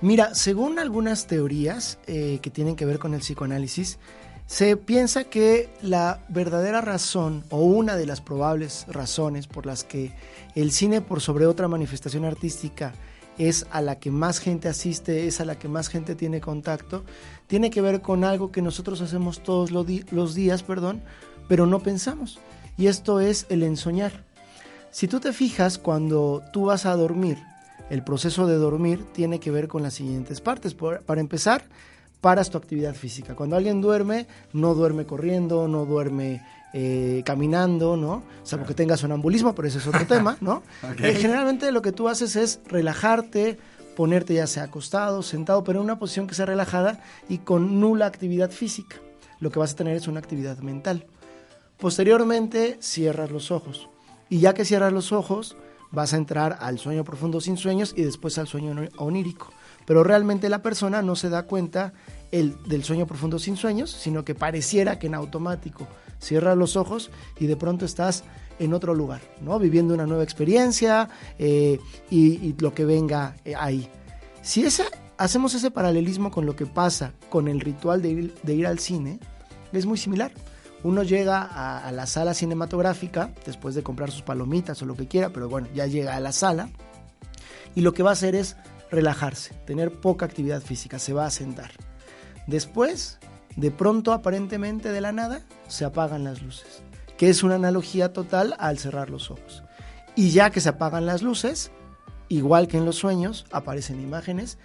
Mira, 0.00 0.34
según 0.36 0.78
algunas 0.78 1.26
teorías 1.26 1.98
eh, 2.06 2.38
que 2.42 2.50
tienen 2.50 2.76
que 2.76 2.84
ver 2.86 2.98
con 3.00 3.12
el 3.14 3.20
psicoanálisis, 3.20 3.98
se 4.46 4.76
piensa 4.76 5.24
que 5.24 5.68
la 5.82 6.20
verdadera 6.28 6.80
razón 6.80 7.44
o 7.50 7.60
una 7.62 7.96
de 7.96 8.06
las 8.06 8.20
probables 8.20 8.86
razones 8.88 9.46
por 9.46 9.66
las 9.66 9.82
que 9.82 10.12
el 10.54 10.70
cine 10.70 11.00
por 11.00 11.20
sobre 11.20 11.46
otra 11.46 11.68
manifestación 11.68 12.24
artística 12.24 12.94
es 13.38 13.66
a 13.70 13.80
la 13.82 13.98
que 13.98 14.10
más 14.10 14.38
gente 14.38 14.68
asiste, 14.68 15.26
es 15.26 15.40
a 15.40 15.44
la 15.44 15.58
que 15.58 15.68
más 15.68 15.88
gente 15.88 16.14
tiene 16.14 16.40
contacto, 16.40 17.04
tiene 17.46 17.70
que 17.70 17.80
ver 17.80 18.00
con 18.00 18.24
algo 18.24 18.50
que 18.52 18.62
nosotros 18.62 19.00
hacemos 19.00 19.42
todos 19.42 19.70
los, 19.70 20.34
días, 20.34 20.62
perdón, 20.62 21.02
pero 21.48 21.66
no 21.66 21.80
pensamos. 21.80 22.38
Y 22.78 22.86
esto 22.86 23.20
es 23.20 23.46
el 23.48 23.62
ensoñar. 23.62 24.24
Si 24.90 25.08
tú 25.08 25.20
te 25.20 25.32
fijas, 25.32 25.76
cuando 25.76 26.42
tú 26.52 26.66
vas 26.66 26.86
a 26.86 26.96
dormir, 26.96 27.38
el 27.90 28.02
proceso 28.02 28.46
de 28.46 28.56
dormir 28.56 29.04
tiene 29.12 29.38
que 29.38 29.50
ver 29.50 29.68
con 29.68 29.82
las 29.82 29.94
siguientes 29.94 30.40
partes. 30.40 30.74
Para 30.74 31.20
empezar, 31.20 31.64
paras 32.26 32.50
tu 32.50 32.58
actividad 32.58 32.92
física. 32.92 33.36
Cuando 33.36 33.54
alguien 33.54 33.80
duerme, 33.80 34.26
no 34.52 34.74
duerme 34.74 35.06
corriendo, 35.06 35.68
no 35.68 35.86
duerme 35.86 36.44
eh, 36.72 37.22
caminando, 37.24 37.96
¿no? 37.96 38.24
Salvo 38.42 38.66
que 38.66 38.74
tenga 38.74 38.96
sonambulismo, 38.96 39.54
pero 39.54 39.68
ese 39.68 39.78
es 39.78 39.86
otro 39.86 40.04
tema, 40.08 40.36
¿no? 40.40 40.64
Eh, 41.04 41.14
generalmente 41.14 41.70
lo 41.70 41.82
que 41.82 41.92
tú 41.92 42.08
haces 42.08 42.34
es 42.34 42.58
relajarte, 42.66 43.60
ponerte 43.94 44.34
ya 44.34 44.48
sea 44.48 44.64
acostado, 44.64 45.22
sentado, 45.22 45.62
pero 45.62 45.78
en 45.78 45.84
una 45.84 46.00
posición 46.00 46.26
que 46.26 46.34
sea 46.34 46.46
relajada 46.46 46.98
y 47.28 47.38
con 47.38 47.78
nula 47.78 48.06
actividad 48.06 48.50
física. 48.50 48.96
Lo 49.38 49.52
que 49.52 49.60
vas 49.60 49.74
a 49.74 49.76
tener 49.76 49.94
es 49.94 50.08
una 50.08 50.18
actividad 50.18 50.58
mental. 50.58 51.06
Posteriormente 51.78 52.76
cierras 52.80 53.30
los 53.30 53.52
ojos 53.52 53.88
y 54.28 54.40
ya 54.40 54.52
que 54.52 54.64
cierras 54.64 54.92
los 54.92 55.12
ojos 55.12 55.56
vas 55.92 56.12
a 56.12 56.16
entrar 56.16 56.58
al 56.58 56.80
sueño 56.80 57.04
profundo 57.04 57.40
sin 57.40 57.56
sueños 57.56 57.94
y 57.96 58.02
después 58.02 58.36
al 58.38 58.48
sueño 58.48 58.74
onírico. 58.96 59.52
Pero 59.86 60.04
realmente 60.04 60.48
la 60.48 60.62
persona 60.62 61.00
no 61.00 61.16
se 61.16 61.30
da 61.30 61.44
cuenta 61.44 61.92
el, 62.32 62.56
del 62.64 62.84
sueño 62.84 63.06
profundo 63.06 63.38
sin 63.38 63.56
sueños, 63.56 63.90
sino 63.90 64.24
que 64.24 64.34
pareciera 64.34 64.98
que 64.98 65.06
en 65.06 65.14
automático 65.14 65.86
cierras 66.20 66.56
los 66.56 66.76
ojos 66.76 67.10
y 67.38 67.46
de 67.46 67.56
pronto 67.56 67.84
estás 67.84 68.24
en 68.58 68.72
otro 68.72 68.94
lugar, 68.94 69.20
¿no? 69.40 69.58
Viviendo 69.58 69.94
una 69.94 70.06
nueva 70.06 70.24
experiencia 70.24 71.08
eh, 71.38 71.78
y, 72.10 72.54
lo 72.58 72.74
que 72.74 72.84
venga 72.84 73.36
eh, 73.44 73.54
ahí. 73.54 73.88
Si 74.42 74.64
esa, 74.64 74.84
hacemos 75.18 75.54
ese 75.54 75.70
paralelismo 75.70 76.30
con 76.30 76.46
lo 76.46 76.56
que 76.56 76.66
pasa 76.66 77.12
con 77.28 77.48
el 77.48 77.60
ritual 77.60 78.02
de 78.02 78.08
ir, 78.08 78.34
de 78.42 78.54
ir 78.54 78.66
al 78.66 78.78
cine, 78.78 79.20
es 79.72 79.86
muy 79.86 79.98
similar. 79.98 80.32
Uno 80.82 81.02
llega 81.02 81.42
a, 81.42 81.86
a 81.86 81.92
la 81.92 82.06
sala 82.06 82.32
cinematográfica 82.32 83.32
después 83.44 83.74
de 83.74 83.82
comprar 83.82 84.10
sus 84.10 84.22
palomitas 84.22 84.80
o 84.82 84.86
lo 84.86 84.96
que 84.96 85.06
quiera, 85.06 85.30
pero 85.30 85.48
bueno, 85.48 85.68
ya 85.74 85.86
llega 85.86 86.16
a 86.16 86.20
la 86.20 86.32
sala 86.32 86.70
y 87.74 87.82
lo 87.82 87.92
que 87.92 88.02
va 88.02 88.10
a 88.10 88.12
hacer 88.14 88.34
es 88.34 88.56
relajarse, 88.90 89.54
tener 89.66 89.92
poca 89.92 90.26
actividad 90.26 90.62
física, 90.62 90.98
se 90.98 91.12
va 91.12 91.26
a 91.26 91.30
sentar. 91.30 91.70
Después, 92.46 93.18
de 93.56 93.70
pronto, 93.70 94.12
aparentemente 94.12 94.92
de 94.92 95.00
la 95.00 95.12
nada, 95.12 95.42
se 95.68 95.84
apagan 95.84 96.24
las 96.24 96.42
luces, 96.42 96.82
que 97.16 97.28
es 97.28 97.42
una 97.42 97.56
analogía 97.56 98.12
total 98.12 98.54
al 98.58 98.78
cerrar 98.78 99.10
los 99.10 99.30
ojos. 99.30 99.62
Y 100.14 100.30
ya 100.30 100.50
que 100.50 100.60
se 100.60 100.68
apagan 100.68 101.06
las 101.06 101.22
luces, 101.22 101.70
igual 102.28 102.68
que 102.68 102.78
en 102.78 102.84
los 102.84 102.96
sueños, 102.96 103.46
aparecen 103.50 104.00
imágenes 104.00 104.58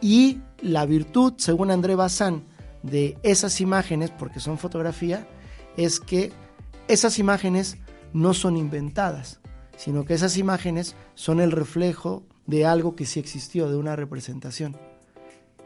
y 0.00 0.40
la 0.60 0.86
virtud, 0.86 1.34
según 1.36 1.70
André 1.70 1.94
Bazán, 1.94 2.44
de 2.82 3.18
esas 3.22 3.60
imágenes, 3.60 4.10
porque 4.10 4.40
son 4.40 4.58
fotografía, 4.58 5.26
es 5.76 6.00
que 6.00 6.32
esas 6.88 7.18
imágenes 7.18 7.78
no 8.12 8.32
son 8.34 8.56
inventadas, 8.56 9.40
sino 9.76 10.04
que 10.04 10.14
esas 10.14 10.36
imágenes 10.36 10.94
son 11.14 11.40
el 11.40 11.52
reflejo 11.52 12.22
de 12.46 12.64
algo 12.66 12.94
que 12.96 13.06
sí 13.06 13.20
existió, 13.20 13.68
de 13.68 13.76
una 13.76 13.96
representación. 13.96 14.76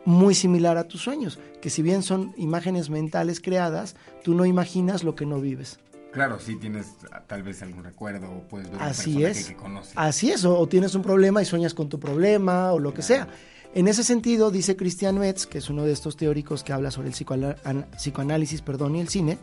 muy 0.07 0.35
similar 0.35 0.79
a 0.79 0.89
tus 0.89 1.03
sueños, 1.03 1.39
que 1.61 1.69
si 1.69 1.83
bien 1.83 2.03
son 2.03 2.33
imágenes 2.39 2.89
mentales 2.89 3.39
creadas, 3.39 3.97
tú 4.25 4.35
no 4.35 4.47
imaginas 4.47 5.05
lo 5.05 5.15
que 5.15 5.27
no 5.27 5.41
vives. 5.41 5.79
Claro, 6.11 6.41
sí 6.41 6.57
tienes 6.57 6.87
tal 7.27 7.43
vez 7.43 7.63
algún 7.63 7.85
recuerdo 7.85 8.31
o 8.33 8.49
puedes 8.49 8.71
ver 8.71 8.81
Así 8.83 9.19
un 9.19 9.27
es. 9.27 9.49
que 9.49 9.57
conoces. 9.57 9.93
Así 9.97 10.31
es, 10.31 10.45
o, 10.47 10.59
o 10.59 10.67
tienes 10.67 10.95
un 10.95 11.03
problema 11.03 11.43
y 11.43 11.45
sueñas 11.45 11.75
con 11.75 11.89
tu 11.91 12.01
problema 12.01 12.73
o 12.73 12.79
lo 12.79 12.95
que 12.95 13.03
sea. 13.03 13.29
En 13.75 13.87
ese 13.89 14.03
sentido, 14.03 14.51
dice 14.51 14.75
Christian 14.75 15.19
Metz, 15.19 15.47
que 15.47 15.59
es 15.59 15.69
uno 15.69 15.85
de 15.85 15.93
estos 15.93 16.17
teóricos 16.17 16.65
que 16.65 16.73
habla 16.73 16.91
sobre 16.91 17.09
el 17.11 17.15
psicoanálisis 17.15 18.63
perdón, 18.63 18.97
y 18.97 19.01
el 19.01 19.09
cine, 19.09 19.39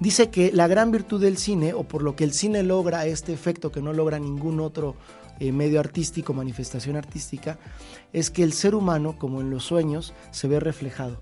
dice 0.00 0.30
que 0.30 0.50
la 0.52 0.66
gran 0.66 0.90
virtud 0.90 1.20
del 1.20 1.36
cine, 1.36 1.74
o 1.74 1.84
por 1.84 2.02
lo 2.02 2.16
que 2.16 2.24
el 2.24 2.32
cine 2.32 2.62
logra 2.62 3.06
este 3.06 3.32
efecto 3.32 3.70
que 3.70 3.82
no 3.82 3.92
logra 3.92 4.18
ningún 4.18 4.58
otro 4.58 4.96
eh, 5.40 5.52
medio 5.52 5.80
artístico, 5.80 6.32
manifestación 6.32 6.96
artística, 6.96 7.58
es 8.12 8.30
que 8.30 8.42
el 8.42 8.52
ser 8.52 8.74
humano, 8.74 9.16
como 9.18 9.40
en 9.40 9.50
los 9.50 9.64
sueños, 9.64 10.12
se 10.30 10.48
ve 10.48 10.60
reflejado. 10.60 11.18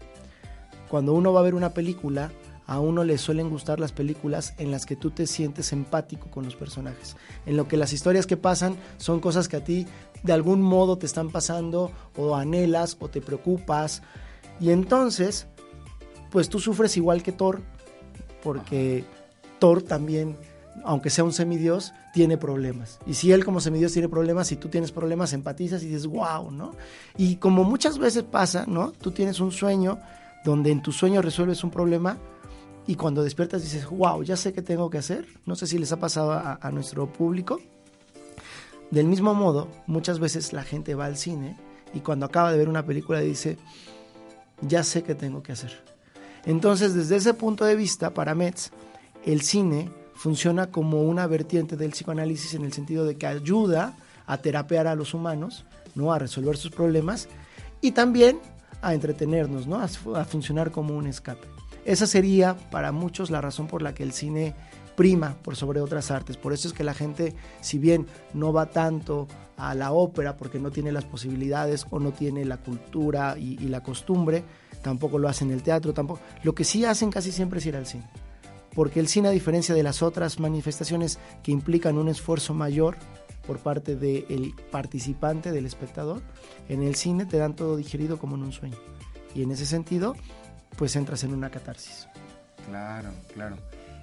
Cuando 0.89 1.15
uno 1.15 1.33
va 1.33 1.41
a 1.41 1.45
ver 1.45 1.55
una 1.55 1.73
película, 1.73 2.31
a 2.67 2.81
uno 2.81 3.05
le 3.05 3.19
suelen 3.19 3.51
gustar 3.51 3.81
las 3.81 3.93
películas 3.93 4.55
en 4.59 4.71
las 4.71 4.87
que 4.87 4.97
tú 4.97 5.11
te 5.11 5.27
sientes 5.27 5.73
empático 5.73 6.31
con 6.31 6.45
los 6.45 6.57
personajes, 6.57 7.17
en 7.47 7.57
lo 7.57 7.67
que 7.69 7.77
las 7.77 7.93
historias 7.93 8.27
que 8.27 8.37
pasan 8.37 8.77
son 8.99 9.21
cosas 9.21 9.49
que 9.49 9.57
a 9.57 9.65
ti 9.65 9.87
de 10.23 10.33
algún 10.33 10.63
modo 10.63 10.97
te 10.97 11.07
están 11.07 11.31
pasando 11.31 11.91
o 12.17 12.37
anhelas 12.37 12.97
o 13.01 13.09
te 13.09 13.21
preocupas 13.21 14.03
y 14.61 14.71
entonces 14.71 15.47
pues 16.31 16.49
tú 16.49 16.61
sufres 16.61 16.97
igual 16.97 17.23
que 17.23 17.33
Thor 17.33 17.61
porque 18.43 19.05
Thor 19.59 19.83
también 19.83 20.37
aunque 20.85 21.11
sea 21.11 21.25
un 21.25 21.33
semidios 21.33 21.93
tiene 22.13 22.39
problemas 22.39 22.99
y 23.07 23.15
si 23.15 23.31
él 23.31 23.45
como 23.45 23.61
semidios 23.61 23.93
tiene 23.93 24.09
problemas 24.09 24.51
y 24.53 24.57
tú 24.57 24.69
tienes 24.69 24.91
problemas 24.91 25.33
empatizas 25.33 25.83
y 25.83 25.87
dices 25.87 26.07
wow 26.07 26.51
no 26.51 26.73
y 27.17 27.37
como 27.37 27.63
muchas 27.65 27.99
veces 27.99 28.23
pasa 28.23 28.65
no 28.67 28.93
tú 28.93 29.11
tienes 29.11 29.39
un 29.41 29.53
sueño 29.53 29.99
donde 30.45 30.71
en 30.71 30.83
tu 30.83 30.93
sueño 30.93 31.23
resuelves 31.23 31.63
un 31.63 31.71
problema 31.71 32.19
y 32.87 32.97
cuando 32.97 33.23
despiertas 33.23 33.63
dices, 33.63 33.89
wow, 33.89 34.23
ya 34.23 34.37
sé 34.37 34.53
qué 34.53 34.63
tengo 34.63 34.91
que 34.91 34.99
hacer. 34.99 35.27
No 35.47 35.55
sé 35.55 35.67
si 35.67 35.79
les 35.79 35.93
ha 35.93 36.01
pasado 36.01 36.33
a, 36.33 36.59
a 36.61 36.71
nuestro 36.71 37.13
público. 37.13 37.61
Del 38.91 39.07
mismo 39.07 39.35
modo, 39.35 39.69
muchas 39.87 40.19
veces 40.19 40.53
la 40.53 40.65
gente 40.65 40.95
va 40.95 41.07
al 41.07 41.17
cine 41.17 41.57
y 41.95 42.01
cuando 42.01 42.27
acaba 42.27 42.53
de 42.53 42.59
ver 42.59 42.69
una 42.69 42.85
película 42.85 43.21
dice, 43.21 43.57
ya 44.61 44.83
sé 44.83 45.03
qué 45.03 45.15
tengo 45.15 45.43
que 45.43 45.53
hacer. 45.53 45.83
Entonces, 46.45 46.95
desde 46.95 47.17
ese 47.17 47.35
punto 47.35 47.65
de 47.65 47.77
vista, 47.77 48.13
para 48.13 48.35
Metz, 48.35 48.71
el 49.25 49.43
cine 49.43 49.91
funciona 50.23 50.69
como 50.69 51.03
una 51.03 51.27
vertiente 51.27 51.77
del 51.77 51.91
psicoanálisis 51.91 52.55
en 52.55 52.63
el 52.63 52.73
sentido 52.73 53.05
de 53.05 53.17
que 53.17 53.27
ayuda 53.27 53.97
a 54.25 54.39
terapear 54.39 54.87
a 54.87 54.95
los 54.95 55.15
humanos, 55.15 55.65
¿no? 55.97 56.13
a 56.13 56.21
resolver 56.21 56.57
sus 56.57 56.71
problemas 56.71 57.27
y 57.81 57.91
también 57.91 58.39
a 58.83 58.95
entretenernos, 58.95 59.67
¿no? 59.67 59.81
a, 59.81 59.87
a 60.21 60.25
funcionar 60.25 60.71
como 60.71 60.97
un 60.97 61.09
escape. 61.09 61.49
Esa 61.85 62.07
sería 62.07 62.55
para 62.71 62.93
muchos 62.93 63.33
la 63.33 63.41
razón 63.41 63.67
por 63.67 63.83
la 63.83 63.95
que 63.95 64.05
el 64.05 64.13
cine 64.13 64.55
prima 64.95 65.35
por 65.43 65.57
sobre 65.57 65.81
otras 65.81 66.13
artes. 66.13 66.37
Por 66.37 66.53
eso 66.53 66.69
es 66.69 66.75
que 66.75 66.85
la 66.85 66.95
gente, 66.95 67.35
si 67.61 67.81
bien 67.81 68.07
no 68.33 68.53
va 68.53 68.67
tanto 68.67 69.27
a 69.57 69.75
la 69.75 69.91
ópera 69.91 70.37
porque 70.37 70.61
no 70.61 70.71
tiene 70.71 70.93
las 70.93 71.05
posibilidades 71.05 71.85
o 71.91 71.99
no 71.99 72.13
tiene 72.13 72.45
la 72.45 72.59
cultura 72.59 73.37
y, 73.37 73.59
y 73.61 73.67
la 73.67 73.83
costumbre, 73.83 74.45
tampoco 74.83 75.19
lo 75.19 75.29
hacen 75.29 75.49
en 75.49 75.55
el 75.55 75.65
teatro, 75.65 75.93
tampoco. 75.93 76.21
Lo 76.45 76.55
que 76.55 76.63
sí 76.63 76.85
hacen 76.85 77.11
casi 77.11 77.33
siempre 77.33 77.59
es 77.59 77.67
ir 77.67 77.75
al 77.75 77.87
cine. 77.87 78.05
Porque 78.75 79.01
el 79.01 79.09
cine, 79.09 79.29
a 79.29 79.33
diferencia 79.33 79.75
de 79.75 79.83
las 79.83 80.03
otras 80.03 80.41
manifestaciones 80.41 81.19
que 81.43 81.53
implican 81.53 81.99
un 81.99 82.09
esfuerzo 82.09 82.55
mayor 82.55 82.97
por 83.47 83.59
parte 83.59 83.97
del 83.97 84.55
participante, 84.71 85.53
del 85.53 85.67
espectador, 85.67 86.23
en 86.69 86.83
el 86.83 86.95
cine 86.95 87.27
te 87.27 87.39
dan 87.39 87.55
todo 87.55 87.77
digerido 87.77 88.19
como 88.19 88.37
en 88.37 88.45
un 88.45 88.53
sueño. 88.53 88.79
Y 89.35 89.43
en 89.43 89.51
ese 89.51 89.67
sentido, 89.67 90.15
pues 90.77 90.97
entras 90.97 91.25
en 91.25 91.35
una 91.35 91.51
catarsis. 91.51 92.07
Claro, 92.67 93.11
claro. 93.35 93.57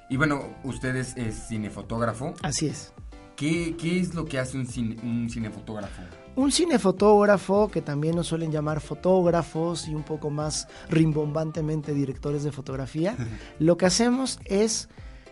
Y 0.10 0.18
bueno, 0.18 0.44
usted 0.64 0.96
es, 0.96 1.16
es 1.18 1.48
cinefotógrafo. 1.48 2.34
Así 2.42 2.68
es. 2.68 2.94
¿Qué, 3.40 3.78
¿Qué, 3.78 4.02
es 4.02 4.14
lo 4.16 4.26
que 4.26 4.38
hace 4.38 4.58
un, 4.58 4.68
cine, 4.68 4.98
un 5.02 5.30
cinefotógrafo? 5.30 6.02
Un 6.36 6.52
cinefotógrafo, 6.52 7.70
que 7.70 7.82
también 7.82 8.18
nos 8.18 8.28
suelen 8.28 8.52
llamar 8.52 8.82
fotógrafos 8.82 9.88
y 9.88 9.96
un 9.96 10.04
poco 10.04 10.30
más 10.30 10.68
rimbombantemente 10.90 11.94
directores 11.94 12.44
de 12.44 12.52
fotografía, 12.52 13.16
lo 13.60 13.78
que 13.78 13.86
hacemos 13.86 14.42
es 14.44 14.90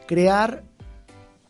crear 0.08 0.64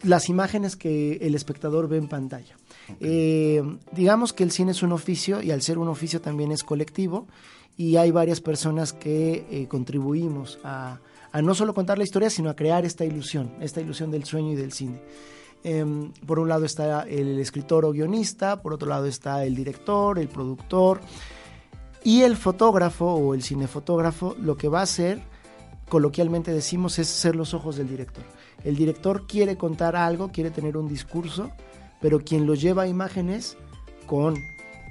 las 0.01 0.29
imágenes 0.29 0.75
que 0.75 1.17
el 1.21 1.35
espectador 1.35 1.87
ve 1.87 1.97
en 1.97 2.07
pantalla. 2.07 2.57
Okay. 2.95 3.07
Eh, 3.07 3.77
digamos 3.91 4.33
que 4.33 4.43
el 4.43 4.49
cine 4.49 4.71
es 4.71 4.81
un 4.81 4.93
oficio 4.93 5.43
y 5.43 5.51
al 5.51 5.61
ser 5.61 5.77
un 5.77 5.89
oficio 5.89 6.21
también 6.21 6.51
es 6.51 6.63
colectivo 6.63 7.27
y 7.77 7.97
hay 7.97 8.09
varias 8.09 8.41
personas 8.41 8.93
que 8.93 9.45
eh, 9.51 9.67
contribuimos 9.67 10.57
a, 10.63 11.01
a, 11.31 11.41
no 11.43 11.53
solo 11.53 11.75
contar 11.75 11.99
la 11.99 12.03
historia, 12.03 12.31
sino 12.31 12.49
a 12.49 12.55
crear 12.55 12.83
esta 12.83 13.05
ilusión, 13.05 13.51
esta 13.61 13.79
ilusión 13.79 14.09
del 14.09 14.23
sueño 14.23 14.53
y 14.53 14.55
del 14.55 14.71
cine. 14.71 15.01
Eh, 15.69 15.85
por 16.25 16.39
un 16.39 16.47
lado 16.47 16.63
está 16.63 17.01
el 17.01 17.39
escritor 17.39 17.83
o 17.83 17.91
guionista, 17.91 18.61
por 18.61 18.73
otro 18.73 18.87
lado 18.87 19.05
está 19.05 19.43
el 19.43 19.53
director, 19.53 20.17
el 20.17 20.29
productor 20.29 21.01
y 22.05 22.21
el 22.21 22.37
fotógrafo 22.37 23.05
o 23.05 23.33
el 23.33 23.43
cinefotógrafo 23.43 24.33
lo 24.39 24.55
que 24.55 24.69
va 24.69 24.79
a 24.79 24.83
hacer, 24.83 25.21
coloquialmente 25.89 26.53
decimos, 26.53 26.99
es 26.99 27.09
ser 27.09 27.35
los 27.35 27.53
ojos 27.53 27.75
del 27.75 27.89
director. 27.89 28.23
El 28.63 28.77
director 28.77 29.27
quiere 29.27 29.57
contar 29.57 29.97
algo, 29.97 30.31
quiere 30.31 30.51
tener 30.51 30.77
un 30.77 30.87
discurso, 30.87 31.51
pero 31.99 32.19
quien 32.19 32.47
lo 32.47 32.55
lleva 32.55 32.83
a 32.83 32.87
imágenes 32.87 33.57
con 34.05 34.37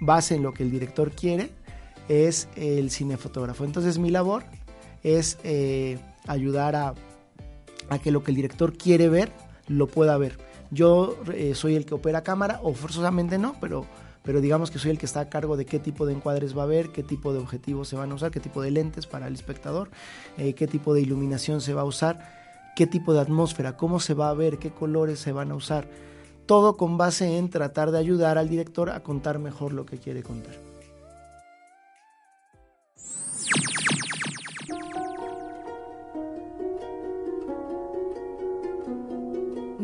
base 0.02 0.34
en 0.34 0.42
lo 0.42 0.52
que 0.52 0.62
el 0.62 0.70
director 0.70 1.10
quiere 1.12 1.52
es 2.10 2.50
el 2.54 2.90
cinefotógrafo. 2.90 3.64
Entonces 3.64 3.96
mi 3.96 4.10
labor 4.10 4.44
es 5.02 5.38
eh, 5.42 5.98
ayudar 6.26 6.76
a, 6.76 6.92
que 8.02 8.10
lo 8.10 8.22
que 8.22 8.30
el 8.30 8.36
director 8.36 8.76
quiere 8.76 9.08
ver 9.08 9.32
lo 9.68 9.86
pueda 9.86 10.18
ver. 10.18 10.36
Yo 10.70 11.16
eh, 11.32 11.54
soy 11.54 11.76
el 11.76 11.86
que 11.86 11.94
opera 11.94 12.22
cámara, 12.22 12.60
o 12.62 12.74
forzosamente 12.74 13.38
no, 13.38 13.54
pero, 13.60 13.86
pero 14.22 14.40
digamos 14.40 14.70
que 14.70 14.78
soy 14.78 14.90
el 14.90 14.98
que 14.98 15.06
está 15.06 15.20
a 15.20 15.28
cargo 15.28 15.56
de 15.56 15.66
qué 15.66 15.78
tipo 15.78 16.06
de 16.06 16.14
encuadres 16.14 16.56
va 16.56 16.62
a 16.62 16.64
haber, 16.64 16.90
qué 16.90 17.02
tipo 17.02 17.32
de 17.32 17.38
objetivos 17.38 17.88
se 17.88 17.96
van 17.96 18.10
a 18.10 18.14
usar, 18.14 18.30
qué 18.30 18.40
tipo 18.40 18.62
de 18.62 18.70
lentes 18.70 19.06
para 19.06 19.26
el 19.28 19.34
espectador, 19.34 19.90
eh, 20.38 20.54
qué 20.54 20.66
tipo 20.66 20.94
de 20.94 21.02
iluminación 21.02 21.60
se 21.60 21.74
va 21.74 21.82
a 21.82 21.84
usar, 21.84 22.72
qué 22.74 22.86
tipo 22.86 23.14
de 23.14 23.20
atmósfera, 23.20 23.76
cómo 23.76 24.00
se 24.00 24.14
va 24.14 24.30
a 24.30 24.34
ver, 24.34 24.58
qué 24.58 24.70
colores 24.70 25.18
se 25.20 25.32
van 25.32 25.50
a 25.50 25.54
usar. 25.54 25.88
Todo 26.46 26.76
con 26.76 26.96
base 26.96 27.38
en 27.38 27.50
tratar 27.50 27.90
de 27.90 27.98
ayudar 27.98 28.38
al 28.38 28.48
director 28.48 28.90
a 28.90 29.02
contar 29.02 29.38
mejor 29.38 29.72
lo 29.72 29.86
que 29.86 29.98
quiere 29.98 30.22
contar. 30.22 30.65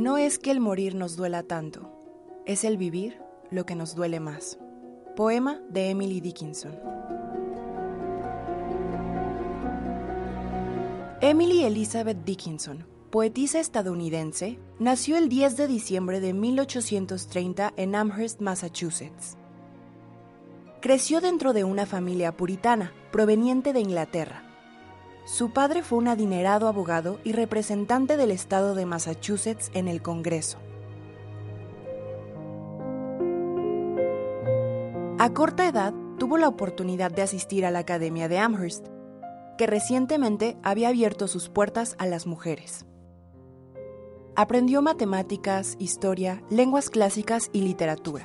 No 0.02 0.18
es 0.18 0.40
que 0.40 0.50
el 0.50 0.58
morir 0.58 0.96
nos 0.96 1.14
duela 1.14 1.44
tanto, 1.44 1.88
es 2.44 2.64
el 2.64 2.76
vivir 2.76 3.20
lo 3.52 3.64
que 3.64 3.76
nos 3.76 3.94
duele 3.94 4.18
más. 4.18 4.58
Poema 5.14 5.60
de 5.68 5.90
Emily 5.90 6.20
Dickinson. 6.20 6.76
Emily 11.20 11.62
Elizabeth 11.62 12.24
Dickinson, 12.24 12.84
poetisa 13.10 13.60
estadounidense, 13.60 14.58
nació 14.80 15.16
el 15.16 15.28
10 15.28 15.56
de 15.56 15.68
diciembre 15.68 16.18
de 16.18 16.32
1830 16.34 17.72
en 17.76 17.94
Amherst, 17.94 18.40
Massachusetts. 18.40 19.36
Creció 20.80 21.20
dentro 21.20 21.52
de 21.52 21.62
una 21.62 21.86
familia 21.86 22.36
puritana, 22.36 22.92
proveniente 23.12 23.72
de 23.72 23.78
Inglaterra. 23.78 24.51
Su 25.24 25.52
padre 25.52 25.82
fue 25.82 25.98
un 25.98 26.08
adinerado 26.08 26.66
abogado 26.66 27.20
y 27.22 27.32
representante 27.32 28.16
del 28.16 28.32
estado 28.32 28.74
de 28.74 28.86
Massachusetts 28.86 29.70
en 29.72 29.86
el 29.86 30.02
Congreso. 30.02 30.58
A 35.18 35.32
corta 35.32 35.68
edad, 35.68 35.94
tuvo 36.18 36.38
la 36.38 36.48
oportunidad 36.48 37.12
de 37.12 37.22
asistir 37.22 37.64
a 37.64 37.70
la 37.70 37.78
Academia 37.78 38.28
de 38.28 38.38
Amherst, 38.38 38.88
que 39.56 39.68
recientemente 39.68 40.56
había 40.64 40.88
abierto 40.88 41.28
sus 41.28 41.48
puertas 41.48 41.94
a 41.98 42.06
las 42.06 42.26
mujeres. 42.26 42.84
Aprendió 44.34 44.82
matemáticas, 44.82 45.76
historia, 45.78 46.42
lenguas 46.50 46.90
clásicas 46.90 47.48
y 47.52 47.60
literatura. 47.60 48.24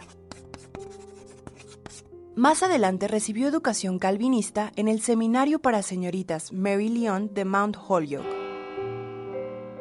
Más 2.38 2.62
adelante 2.62 3.08
recibió 3.08 3.48
educación 3.48 3.98
calvinista 3.98 4.72
en 4.76 4.88
el 4.88 5.02
Seminario 5.02 5.58
para 5.58 5.82
Señoritas 5.82 6.54
Mary 6.54 6.88
Leon 6.88 7.34
de 7.34 7.46
Mount 7.46 7.76
Holyoke. 7.88 8.28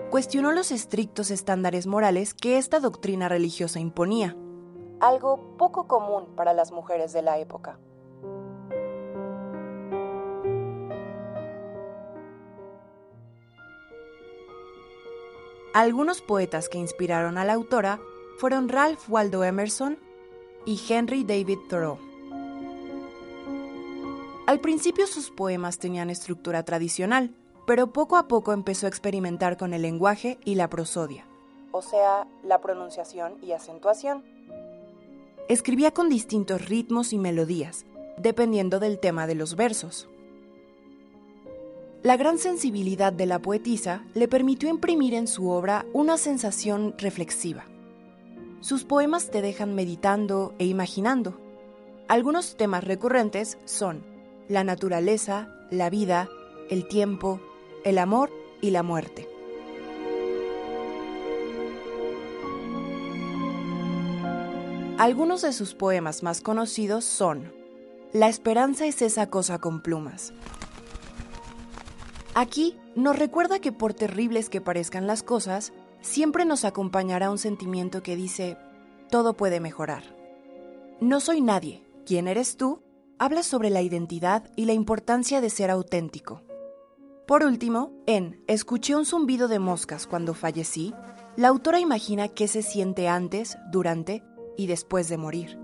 Cuestionó 0.08 0.52
los 0.52 0.72
estrictos 0.72 1.30
estándares 1.30 1.86
morales 1.86 2.32
que 2.32 2.56
esta 2.56 2.80
doctrina 2.80 3.28
religiosa 3.28 3.78
imponía, 3.78 4.38
algo 5.00 5.54
poco 5.58 5.86
común 5.86 6.34
para 6.34 6.54
las 6.54 6.72
mujeres 6.72 7.12
de 7.12 7.20
la 7.20 7.38
época. 7.38 7.78
Algunos 15.74 16.22
poetas 16.22 16.70
que 16.70 16.78
inspiraron 16.78 17.36
a 17.36 17.44
la 17.44 17.52
autora 17.52 18.00
fueron 18.38 18.70
Ralph 18.70 19.10
Waldo 19.10 19.44
Emerson 19.44 19.98
y 20.64 20.80
Henry 20.88 21.22
David 21.22 21.58
Thoreau. 21.68 22.05
Al 24.46 24.60
principio 24.60 25.08
sus 25.08 25.30
poemas 25.30 25.78
tenían 25.78 26.08
estructura 26.08 26.62
tradicional, 26.62 27.34
pero 27.66 27.92
poco 27.92 28.16
a 28.16 28.28
poco 28.28 28.52
empezó 28.52 28.86
a 28.86 28.88
experimentar 28.88 29.56
con 29.56 29.74
el 29.74 29.82
lenguaje 29.82 30.38
y 30.44 30.54
la 30.54 30.70
prosodia, 30.70 31.26
o 31.72 31.82
sea, 31.82 32.28
la 32.44 32.60
pronunciación 32.60 33.38
y 33.42 33.50
acentuación. 33.50 34.22
Escribía 35.48 35.90
con 35.90 36.08
distintos 36.08 36.68
ritmos 36.68 37.12
y 37.12 37.18
melodías, 37.18 37.86
dependiendo 38.18 38.78
del 38.78 39.00
tema 39.00 39.26
de 39.26 39.34
los 39.34 39.56
versos. 39.56 40.08
La 42.04 42.16
gran 42.16 42.38
sensibilidad 42.38 43.12
de 43.12 43.26
la 43.26 43.40
poetisa 43.40 44.04
le 44.14 44.28
permitió 44.28 44.68
imprimir 44.68 45.14
en 45.14 45.26
su 45.26 45.50
obra 45.50 45.86
una 45.92 46.18
sensación 46.18 46.94
reflexiva. 46.98 47.64
Sus 48.60 48.84
poemas 48.84 49.28
te 49.28 49.42
dejan 49.42 49.74
meditando 49.74 50.54
e 50.60 50.66
imaginando. 50.66 51.40
Algunos 52.06 52.56
temas 52.56 52.84
recurrentes 52.84 53.58
son 53.64 54.15
la 54.48 54.64
naturaleza, 54.64 55.48
la 55.70 55.90
vida, 55.90 56.28
el 56.70 56.86
tiempo, 56.88 57.40
el 57.84 57.98
amor 57.98 58.30
y 58.60 58.70
la 58.70 58.82
muerte. 58.82 59.28
Algunos 64.98 65.42
de 65.42 65.52
sus 65.52 65.74
poemas 65.74 66.22
más 66.22 66.40
conocidos 66.40 67.04
son 67.04 67.52
La 68.12 68.28
esperanza 68.28 68.86
es 68.86 69.02
esa 69.02 69.28
cosa 69.28 69.58
con 69.58 69.82
plumas. 69.82 70.32
Aquí 72.34 72.78
nos 72.94 73.18
recuerda 73.18 73.58
que 73.58 73.72
por 73.72 73.92
terribles 73.92 74.48
que 74.48 74.62
parezcan 74.62 75.06
las 75.06 75.22
cosas, 75.22 75.72
siempre 76.00 76.44
nos 76.44 76.64
acompañará 76.64 77.30
un 77.30 77.38
sentimiento 77.38 78.02
que 78.02 78.16
dice, 78.16 78.56
todo 79.10 79.34
puede 79.34 79.60
mejorar. 79.60 80.02
No 81.00 81.20
soy 81.20 81.42
nadie, 81.42 81.82
¿quién 82.06 82.26
eres 82.26 82.56
tú? 82.56 82.80
Habla 83.18 83.42
sobre 83.42 83.70
la 83.70 83.80
identidad 83.80 84.50
y 84.56 84.66
la 84.66 84.74
importancia 84.74 85.40
de 85.40 85.48
ser 85.48 85.70
auténtico. 85.70 86.42
Por 87.26 87.44
último, 87.44 87.92
en 88.06 88.44
Escuché 88.46 88.94
un 88.94 89.06
zumbido 89.06 89.48
de 89.48 89.58
moscas 89.58 90.06
cuando 90.06 90.34
fallecí, 90.34 90.92
la 91.34 91.48
autora 91.48 91.80
imagina 91.80 92.28
qué 92.28 92.46
se 92.46 92.60
siente 92.60 93.08
antes, 93.08 93.56
durante 93.72 94.22
y 94.58 94.66
después 94.66 95.08
de 95.08 95.16
morir. 95.16 95.58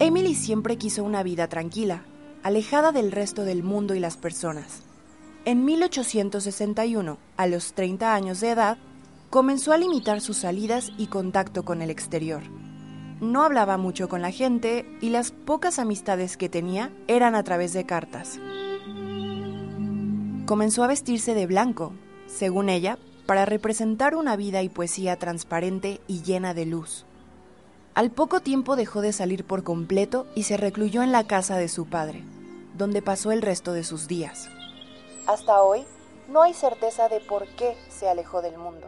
Emily 0.00 0.34
siempre 0.34 0.76
quiso 0.76 1.02
una 1.02 1.22
vida 1.22 1.48
tranquila, 1.48 2.04
alejada 2.42 2.92
del 2.92 3.10
resto 3.10 3.44
del 3.44 3.62
mundo 3.62 3.94
y 3.94 4.00
las 4.00 4.18
personas. 4.18 4.82
En 5.46 5.64
1861, 5.64 7.16
a 7.38 7.46
los 7.46 7.72
30 7.72 8.14
años 8.14 8.40
de 8.40 8.50
edad, 8.50 8.78
comenzó 9.30 9.72
a 9.72 9.76
limitar 9.76 10.20
sus 10.20 10.38
salidas 10.38 10.90
y 10.96 11.08
contacto 11.08 11.64
con 11.64 11.82
el 11.82 11.90
exterior. 11.90 12.42
No 13.20 13.42
hablaba 13.42 13.76
mucho 13.76 14.08
con 14.08 14.22
la 14.22 14.30
gente 14.30 14.86
y 15.00 15.10
las 15.10 15.32
pocas 15.32 15.78
amistades 15.78 16.36
que 16.36 16.48
tenía 16.48 16.92
eran 17.08 17.34
a 17.34 17.42
través 17.42 17.72
de 17.72 17.84
cartas. 17.84 18.38
Comenzó 20.46 20.82
a 20.82 20.86
vestirse 20.86 21.34
de 21.34 21.46
blanco, 21.46 21.92
según 22.26 22.68
ella, 22.68 22.98
para 23.26 23.44
representar 23.44 24.14
una 24.14 24.36
vida 24.36 24.62
y 24.62 24.70
poesía 24.70 25.16
transparente 25.16 26.00
y 26.06 26.22
llena 26.22 26.54
de 26.54 26.64
luz. 26.64 27.04
Al 27.94 28.10
poco 28.10 28.40
tiempo 28.40 28.76
dejó 28.76 29.02
de 29.02 29.12
salir 29.12 29.44
por 29.44 29.64
completo 29.64 30.26
y 30.34 30.44
se 30.44 30.56
recluyó 30.56 31.02
en 31.02 31.12
la 31.12 31.26
casa 31.26 31.58
de 31.58 31.68
su 31.68 31.86
padre, 31.86 32.22
donde 32.78 33.02
pasó 33.02 33.32
el 33.32 33.42
resto 33.42 33.72
de 33.72 33.84
sus 33.84 34.08
días. 34.08 34.48
Hasta 35.26 35.60
hoy, 35.60 35.84
no 36.28 36.42
hay 36.42 36.54
certeza 36.54 37.08
de 37.08 37.20
por 37.20 37.46
qué 37.56 37.76
se 37.90 38.08
alejó 38.08 38.40
del 38.40 38.56
mundo. 38.56 38.86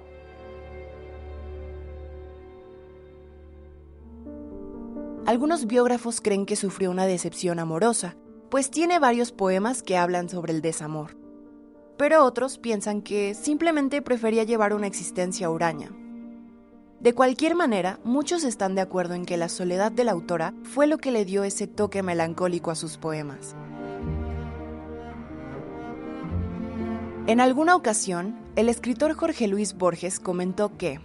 Algunos 5.30 5.68
biógrafos 5.68 6.20
creen 6.20 6.44
que 6.44 6.56
sufrió 6.56 6.90
una 6.90 7.06
decepción 7.06 7.60
amorosa, 7.60 8.16
pues 8.50 8.68
tiene 8.68 8.98
varios 8.98 9.30
poemas 9.30 9.84
que 9.84 9.96
hablan 9.96 10.28
sobre 10.28 10.52
el 10.52 10.60
desamor. 10.60 11.16
Pero 11.96 12.24
otros 12.24 12.58
piensan 12.58 13.00
que 13.00 13.34
simplemente 13.34 14.02
prefería 14.02 14.42
llevar 14.42 14.74
una 14.74 14.88
existencia 14.88 15.48
huraña. 15.48 15.92
De 16.98 17.12
cualquier 17.12 17.54
manera, 17.54 18.00
muchos 18.02 18.42
están 18.42 18.74
de 18.74 18.80
acuerdo 18.80 19.14
en 19.14 19.24
que 19.24 19.36
la 19.36 19.48
soledad 19.48 19.92
de 19.92 20.02
la 20.02 20.10
autora 20.10 20.52
fue 20.64 20.88
lo 20.88 20.98
que 20.98 21.12
le 21.12 21.24
dio 21.24 21.44
ese 21.44 21.68
toque 21.68 22.02
melancólico 22.02 22.72
a 22.72 22.74
sus 22.74 22.96
poemas. 22.98 23.54
En 27.28 27.38
alguna 27.38 27.76
ocasión, 27.76 28.34
el 28.56 28.68
escritor 28.68 29.14
Jorge 29.14 29.46
Luis 29.46 29.74
Borges 29.74 30.18
comentó 30.18 30.76
que 30.76 30.98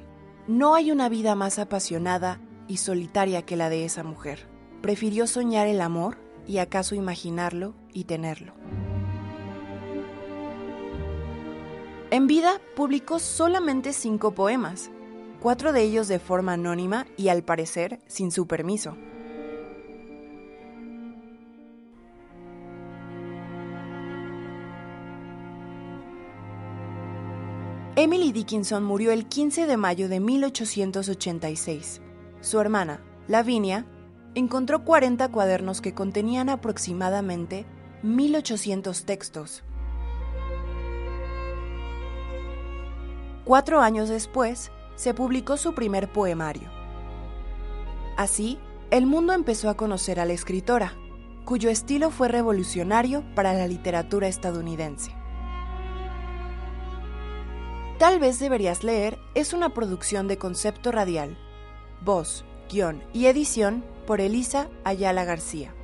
no 0.48 0.74
hay 0.74 0.90
una 0.90 1.10
vida 1.10 1.36
más 1.36 1.60
apasionada 1.60 2.40
y 2.68 2.78
solitaria 2.78 3.44
que 3.44 3.56
la 3.56 3.70
de 3.70 3.86
esa 3.86 4.04
mujer. 4.04 4.48
Prefirió 4.82 5.28
soñar 5.28 5.68
el 5.68 5.82
amor 5.82 6.18
y 6.48 6.60
acaso 6.60 6.96
imaginarlo 6.96 7.74
y 7.94 8.06
tenerlo. 8.06 8.54
En 12.12 12.28
vida 12.28 12.62
publicó 12.76 13.20
solamente 13.20 13.92
cinco 13.92 14.32
poemas, 14.32 14.92
cuatro 15.42 15.74
de 15.74 15.82
ellos 15.82 16.08
de 16.08 16.20
forma 16.20 16.54
anónima 16.54 17.08
y 17.18 17.30
al 17.30 17.44
parecer 17.44 18.00
sin 18.08 18.32
su 18.32 18.48
permiso. 18.48 18.96
Emily 27.98 28.34
Dickinson 28.34 28.84
murió 28.84 29.12
el 29.12 29.26
15 29.26 29.68
de 29.68 29.78
mayo 29.78 30.10
de 30.10 30.20
1886. 30.20 32.02
Su 32.46 32.60
hermana, 32.60 33.02
Lavinia, 33.28 33.88
encontró 34.36 34.86
40 34.86 35.30
cuadernos 35.30 35.82
que 35.82 35.96
contenían 35.96 36.50
aproximadamente 36.50 37.66
1800 38.04 39.04
textos. 39.04 39.64
Cuatro 43.46 43.82
años 43.82 44.10
después, 44.10 44.72
se 44.94 45.16
publicó 45.16 45.58
su 45.58 45.74
primer 45.74 46.14
poemario. 46.14 46.70
Así, 48.16 48.60
el 48.92 49.08
mundo 49.08 49.34
empezó 49.34 49.72
a 49.72 49.76
conocer 49.76 50.20
a 50.20 50.26
la 50.26 50.34
escritora, 50.34 50.94
cuyo 51.46 51.72
estilo 51.72 52.12
fue 52.12 52.28
revolucionario 52.28 53.24
para 53.34 53.54
la 53.54 53.66
literatura 53.68 54.28
estadounidense. 54.28 55.16
Tal 57.98 58.20
vez 58.20 58.38
deberías 58.38 58.84
leer 58.84 59.18
es 59.34 59.54
una 59.54 59.74
producción 59.74 60.28
de 60.28 60.38
concepto 60.38 60.92
radial, 60.92 61.40
voz, 62.02 62.46
guion 62.70 63.04
y 63.14 63.28
edición 63.28 63.84
por 64.08 64.22
Elisa 64.22 64.70
Ayala 64.84 65.26
García. 65.26 65.75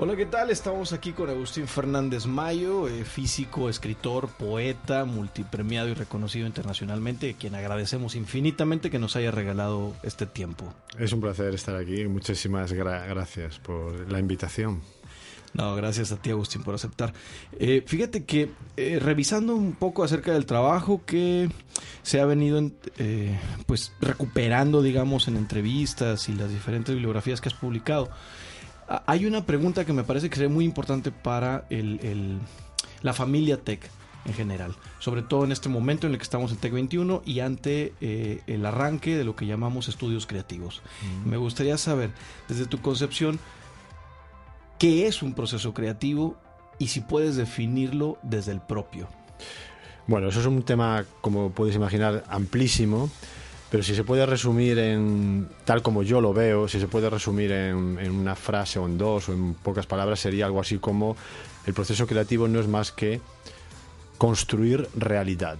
Hola, 0.00 0.14
¿qué 0.14 0.26
tal? 0.26 0.50
Estamos 0.50 0.92
aquí 0.92 1.10
con 1.10 1.28
Agustín 1.28 1.66
Fernández 1.66 2.24
Mayo, 2.24 2.86
eh, 2.86 3.04
físico, 3.04 3.68
escritor, 3.68 4.28
poeta, 4.28 5.04
multipremiado 5.04 5.88
y 5.88 5.94
reconocido 5.94 6.46
internacionalmente, 6.46 7.34
quien 7.34 7.56
agradecemos 7.56 8.14
infinitamente 8.14 8.90
que 8.90 9.00
nos 9.00 9.16
haya 9.16 9.32
regalado 9.32 9.96
este 10.04 10.24
tiempo. 10.24 10.72
Es 11.00 11.12
un 11.12 11.20
placer 11.20 11.52
estar 11.52 11.74
aquí. 11.74 12.06
Muchísimas 12.06 12.72
gracias 12.72 13.58
por 13.58 14.08
la 14.08 14.20
invitación. 14.20 14.82
No, 15.52 15.74
gracias 15.74 16.12
a 16.12 16.22
ti, 16.22 16.30
Agustín, 16.30 16.62
por 16.62 16.76
aceptar. 16.76 17.12
Eh, 17.58 17.82
fíjate 17.84 18.22
que 18.24 18.50
eh, 18.76 19.00
revisando 19.02 19.56
un 19.56 19.72
poco 19.72 20.04
acerca 20.04 20.32
del 20.32 20.46
trabajo 20.46 21.02
que 21.06 21.50
se 22.04 22.20
ha 22.20 22.24
venido 22.24 22.62
pues 23.66 23.92
recuperando, 24.00 24.80
digamos, 24.80 25.26
en 25.26 25.36
entrevistas 25.36 26.28
y 26.28 26.34
las 26.34 26.50
diferentes 26.50 26.94
bibliografías 26.94 27.40
que 27.40 27.48
has 27.48 27.54
publicado, 27.54 28.10
hay 29.06 29.26
una 29.26 29.44
pregunta 29.44 29.84
que 29.84 29.92
me 29.92 30.04
parece 30.04 30.30
que 30.30 30.36
sería 30.36 30.48
muy 30.48 30.64
importante 30.64 31.10
para 31.10 31.64
el, 31.70 32.38
la 33.02 33.12
familia 33.12 33.58
Tech 33.58 33.90
en 34.24 34.34
general, 34.34 34.74
sobre 34.98 35.22
todo 35.22 35.44
en 35.44 35.52
este 35.52 35.68
momento 35.68 36.06
en 36.06 36.12
el 36.12 36.18
que 36.18 36.22
estamos 36.22 36.50
en 36.50 36.58
Tech 36.58 36.72
21 36.72 37.22
y 37.24 37.40
ante 37.40 37.94
eh, 38.00 38.40
el 38.46 38.66
arranque 38.66 39.16
de 39.16 39.24
lo 39.24 39.36
que 39.36 39.46
llamamos 39.46 39.88
estudios 39.88 40.26
creativos. 40.26 40.82
Me 41.24 41.36
gustaría 41.36 41.78
saber, 41.78 42.10
desde 42.48 42.66
tu 42.66 42.80
concepción, 42.80 43.38
qué 44.78 45.06
es 45.06 45.22
un 45.22 45.34
proceso 45.34 45.74
creativo 45.74 46.36
y 46.78 46.88
si 46.88 47.00
puedes 47.00 47.36
definirlo 47.36 48.18
desde 48.22 48.52
el 48.52 48.60
propio. 48.60 49.08
Bueno, 50.06 50.28
eso 50.28 50.40
es 50.40 50.46
un 50.46 50.62
tema, 50.62 51.04
como 51.20 51.50
puedes 51.50 51.76
imaginar, 51.76 52.24
amplísimo. 52.28 53.10
Pero 53.70 53.82
si 53.82 53.94
se 53.94 54.02
puede 54.02 54.24
resumir 54.24 54.78
en, 54.78 55.48
tal 55.64 55.82
como 55.82 56.02
yo 56.02 56.20
lo 56.20 56.32
veo, 56.32 56.68
si 56.68 56.80
se 56.80 56.88
puede 56.88 57.10
resumir 57.10 57.52
en, 57.52 57.98
en, 58.00 58.10
una 58.12 58.34
frase 58.34 58.78
o 58.78 58.86
en 58.86 58.96
dos 58.96 59.28
o 59.28 59.34
en 59.34 59.54
pocas 59.54 59.86
palabras, 59.86 60.20
sería 60.20 60.46
algo 60.46 60.60
así 60.60 60.78
como 60.78 61.16
el 61.66 61.74
proceso 61.74 62.06
creativo 62.06 62.48
no 62.48 62.60
es 62.60 62.66
más 62.66 62.92
que 62.92 63.20
construir 64.16 64.88
realidad. 64.96 65.58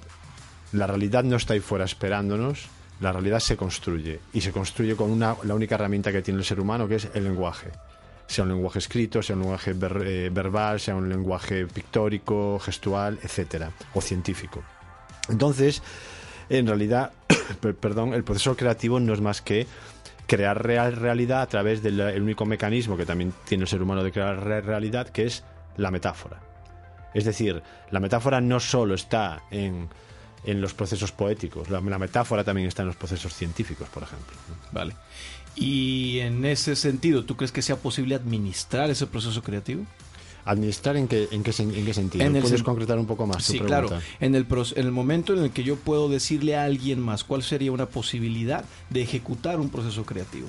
La 0.72 0.86
realidad 0.86 1.24
no 1.24 1.36
está 1.36 1.54
ahí 1.54 1.60
fuera 1.60 1.84
esperándonos, 1.84 2.68
La 3.00 3.12
realidad 3.12 3.38
se 3.38 3.56
construye 3.56 4.18
y 4.32 4.40
se 4.40 4.50
construye 4.50 4.96
con 4.96 5.10
una, 5.10 5.36
la 5.44 5.54
única 5.54 5.76
herramienta 5.76 6.10
que 6.10 6.20
tiene 6.20 6.40
el 6.40 6.44
ser 6.44 6.58
humano, 6.58 6.88
que 6.88 6.96
es 6.96 7.08
el 7.14 7.22
lenguaje. 7.24 7.70
Sea 8.26 8.42
un 8.42 8.50
lenguaje 8.50 8.80
escrito, 8.80 9.22
sea 9.22 9.36
un 9.36 9.42
lenguaje 9.42 9.70
eh, 9.70 10.30
verbal, 10.32 10.80
sea 10.80 10.96
un 10.96 11.08
lenguaje 11.08 11.66
pictórico, 11.66 12.58
gestual, 12.58 13.18
etcétera, 13.22 13.70
o 13.94 14.00
científico. 14.00 14.64
Entonces, 15.28 15.80
en 16.50 16.66
realidad, 16.66 17.12
per- 17.60 17.74
perdón, 17.76 18.14
el 18.14 18.24
proceso 18.24 18.56
creativo 18.56 19.00
no 19.00 19.12
es 19.14 19.20
más 19.20 19.42
que 19.42 19.66
crear 20.26 20.62
real 20.62 20.94
realidad 20.96 21.40
a 21.42 21.46
través 21.46 21.82
del 21.82 21.98
el 22.00 22.22
único 22.22 22.44
mecanismo 22.44 22.96
que 22.96 23.06
también 23.06 23.32
tiene 23.46 23.62
el 23.64 23.68
ser 23.68 23.82
humano 23.82 24.02
de 24.04 24.12
crear 24.12 24.42
re- 24.44 24.60
realidad, 24.60 25.08
que 25.08 25.24
es 25.24 25.42
la 25.76 25.90
metáfora. 25.90 26.40
Es 27.14 27.24
decir, 27.24 27.62
la 27.90 28.00
metáfora 28.00 28.40
no 28.40 28.60
solo 28.60 28.94
está 28.94 29.42
en, 29.50 29.88
en 30.44 30.60
los 30.60 30.74
procesos 30.74 31.12
poéticos, 31.12 31.70
la, 31.70 31.80
la 31.80 31.98
metáfora 31.98 32.44
también 32.44 32.68
está 32.68 32.82
en 32.82 32.88
los 32.88 32.96
procesos 32.96 33.32
científicos, 33.32 33.88
por 33.88 34.02
ejemplo. 34.02 34.36
Vale. 34.72 34.94
Y 35.56 36.18
en 36.20 36.44
ese 36.44 36.76
sentido, 36.76 37.24
¿tú 37.24 37.34
crees 37.36 37.50
que 37.50 37.62
sea 37.62 37.76
posible 37.76 38.14
administrar 38.14 38.90
ese 38.90 39.06
proceso 39.06 39.42
creativo? 39.42 39.86
¿Administrar 40.44 40.96
en 40.96 41.08
qué, 41.08 41.28
en 41.30 41.42
qué, 41.42 41.52
en 41.58 41.84
qué 41.84 41.92
sentido? 41.94 42.24
En 42.24 42.40
¿Puedes 42.40 42.60
sen- 42.62 42.64
concretar 42.64 42.98
un 42.98 43.06
poco 43.06 43.26
más 43.26 43.38
tu 43.46 43.52
Sí, 43.52 43.58
pregunta? 43.58 43.86
claro. 43.88 44.02
En 44.20 44.34
el, 44.34 44.46
en 44.76 44.86
el 44.86 44.92
momento 44.92 45.34
en 45.34 45.40
el 45.44 45.50
que 45.50 45.62
yo 45.62 45.76
puedo 45.76 46.08
decirle 46.08 46.56
a 46.56 46.64
alguien 46.64 47.00
más 47.00 47.24
cuál 47.24 47.42
sería 47.42 47.70
una 47.72 47.86
posibilidad 47.86 48.64
de 48.90 49.02
ejecutar 49.02 49.60
un 49.60 49.68
proceso 49.68 50.04
creativo. 50.06 50.48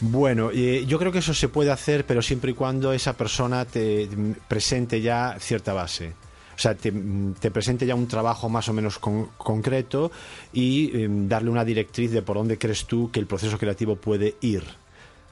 Bueno, 0.00 0.50
eh, 0.52 0.84
yo 0.86 0.98
creo 0.98 1.10
que 1.10 1.20
eso 1.20 1.32
se 1.32 1.48
puede 1.48 1.70
hacer, 1.70 2.04
pero 2.04 2.20
siempre 2.20 2.50
y 2.50 2.54
cuando 2.54 2.92
esa 2.92 3.16
persona 3.16 3.64
te 3.64 4.08
presente 4.48 5.00
ya 5.00 5.36
cierta 5.40 5.72
base. 5.72 6.12
O 6.54 6.58
sea, 6.58 6.74
te, 6.74 6.92
te 7.40 7.50
presente 7.50 7.86
ya 7.86 7.94
un 7.94 8.06
trabajo 8.06 8.48
más 8.50 8.68
o 8.68 8.72
menos 8.74 8.98
con- 8.98 9.28
concreto 9.38 10.10
y 10.52 10.90
eh, 10.94 11.08
darle 11.10 11.48
una 11.50 11.64
directriz 11.64 12.10
de 12.10 12.20
por 12.22 12.36
dónde 12.36 12.58
crees 12.58 12.84
tú 12.86 13.10
que 13.10 13.20
el 13.20 13.26
proceso 13.26 13.56
creativo 13.58 13.96
puede 13.96 14.34
ir. 14.42 14.64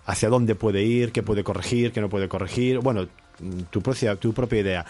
Hacia 0.06 0.28
dónde 0.28 0.54
puede 0.54 0.82
ir, 0.82 1.12
qué 1.12 1.22
puede 1.22 1.44
corregir, 1.44 1.92
qué 1.92 2.00
no 2.02 2.08
puede 2.10 2.28
corregir. 2.28 2.78
Bueno, 2.80 3.06
tu 3.70 3.80
propia, 3.82 4.16
tu 4.16 4.32
propia 4.32 4.60
idea. 4.60 4.86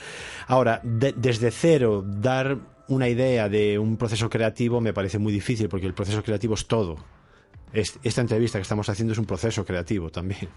Ahora, 0.47 0.81
de- 0.83 1.13
desde 1.17 1.51
cero, 1.51 2.05
dar 2.07 2.57
una 2.89 3.09
idea 3.09 3.49
de 3.49 3.79
un 3.79 3.97
proceso 3.97 4.29
creativo 4.29 4.81
me 4.81 4.93
parece 4.93 5.19
muy 5.19 5.33
difícil 5.33 5.69
porque 5.69 5.87
el 5.87 5.95
proceso 5.95 6.23
creativo 6.23 6.55
es 6.55 6.67
todo. 6.67 6.97
Es- 7.73 7.99
esta 8.03 8.21
entrevista 8.21 8.59
que 8.59 8.63
estamos 8.63 8.89
haciendo 8.89 9.13
es 9.13 9.19
un 9.19 9.25
proceso 9.27 9.65
creativo 9.65 10.11
también. 10.11 10.49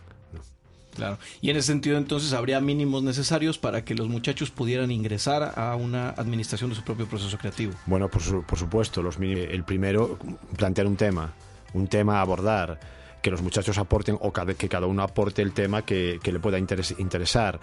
Claro. 0.95 1.19
Y 1.41 1.51
en 1.51 1.57
ese 1.57 1.67
sentido, 1.67 1.97
entonces, 1.99 2.33
habría 2.33 2.59
mínimos 2.59 3.03
necesarios 3.03 3.59
para 3.59 3.85
que 3.85 3.93
los 3.93 4.07
muchachos 4.09 4.49
pudieran 4.49 4.89
ingresar 4.89 5.53
a 5.55 5.75
una 5.75 6.09
administración 6.09 6.71
de 6.71 6.75
su 6.75 6.83
propio 6.83 7.05
proceso 7.05 7.37
creativo. 7.37 7.73
Bueno, 7.85 8.09
por, 8.09 8.23
su- 8.23 8.41
por 8.43 8.57
supuesto, 8.57 9.03
los 9.03 9.19
mini- 9.19 9.41
el 9.47 9.63
primero, 9.63 10.17
plantear 10.57 10.87
un 10.87 10.95
tema, 10.95 11.33
un 11.73 11.87
tema 11.87 12.17
a 12.17 12.21
abordar, 12.21 12.79
que 13.27 13.31
los 13.31 13.41
muchachos 13.41 13.77
aporten 13.77 14.17
o 14.21 14.31
que 14.31 14.69
cada 14.69 14.87
uno 14.87 15.03
aporte 15.03 15.41
el 15.41 15.51
tema 15.51 15.81
que, 15.81 16.17
le 16.23 16.39
pueda 16.39 16.57
interes- 16.57 16.97
interesar. 16.97 17.59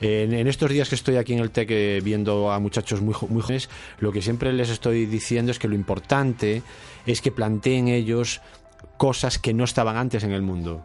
En, 0.00 0.46
estos 0.46 0.70
días 0.70 0.88
que 0.88 0.94
estoy 0.94 1.16
aquí 1.16 1.32
en 1.32 1.40
el 1.40 1.50
TEC 1.50 1.68
eh, 1.72 2.00
viendo 2.00 2.52
a 2.52 2.60
muchachos 2.60 3.00
muy, 3.00 3.12
jóvenes, 3.12 3.68
lo 3.98 4.12
que 4.12 4.22
siempre 4.22 4.52
les 4.52 4.70
estoy 4.70 5.06
diciendo 5.06 5.50
es 5.50 5.58
que 5.58 5.66
lo 5.66 5.74
importante 5.74 6.62
es 7.06 7.20
que 7.20 7.32
planteen 7.32 7.88
ellos 7.88 8.40
cosas 8.98 9.40
que 9.40 9.52
no 9.52 9.64
estaban 9.64 9.96
antes 9.96 10.22
en 10.22 10.30
el 10.30 10.42
mundo. 10.42 10.84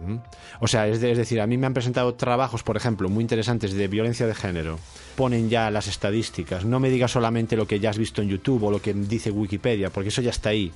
¿Mm? 0.00 0.16
O 0.60 0.68
sea, 0.68 0.86
es, 0.86 1.02
es 1.02 1.16
decir, 1.16 1.40
a 1.40 1.46
mí 1.46 1.56
me 1.56 1.66
han 1.66 1.72
presentado 1.72 2.12
trabajos, 2.12 2.62
por 2.62 2.76
ejemplo, 2.76 3.08
muy 3.08 3.22
interesantes 3.22 3.72
de 3.72 3.88
violencia 3.88 4.26
de 4.26 4.34
género. 4.34 4.78
Ponen 5.16 5.48
ya 5.48 5.70
las 5.70 5.88
estadísticas. 5.88 6.66
No 6.66 6.78
me 6.78 6.90
digas 6.90 7.12
solamente 7.12 7.56
lo 7.56 7.66
que 7.66 7.80
ya 7.80 7.88
has 7.88 7.98
visto 7.98 8.20
en 8.20 8.28
YouTube 8.28 8.64
o 8.64 8.70
lo 8.70 8.82
que 8.82 8.92
dice 8.92 9.30
Wikipedia, 9.30 9.88
porque 9.88 10.10
eso 10.10 10.20
ya 10.20 10.30
está 10.30 10.50
ahí. 10.50 10.72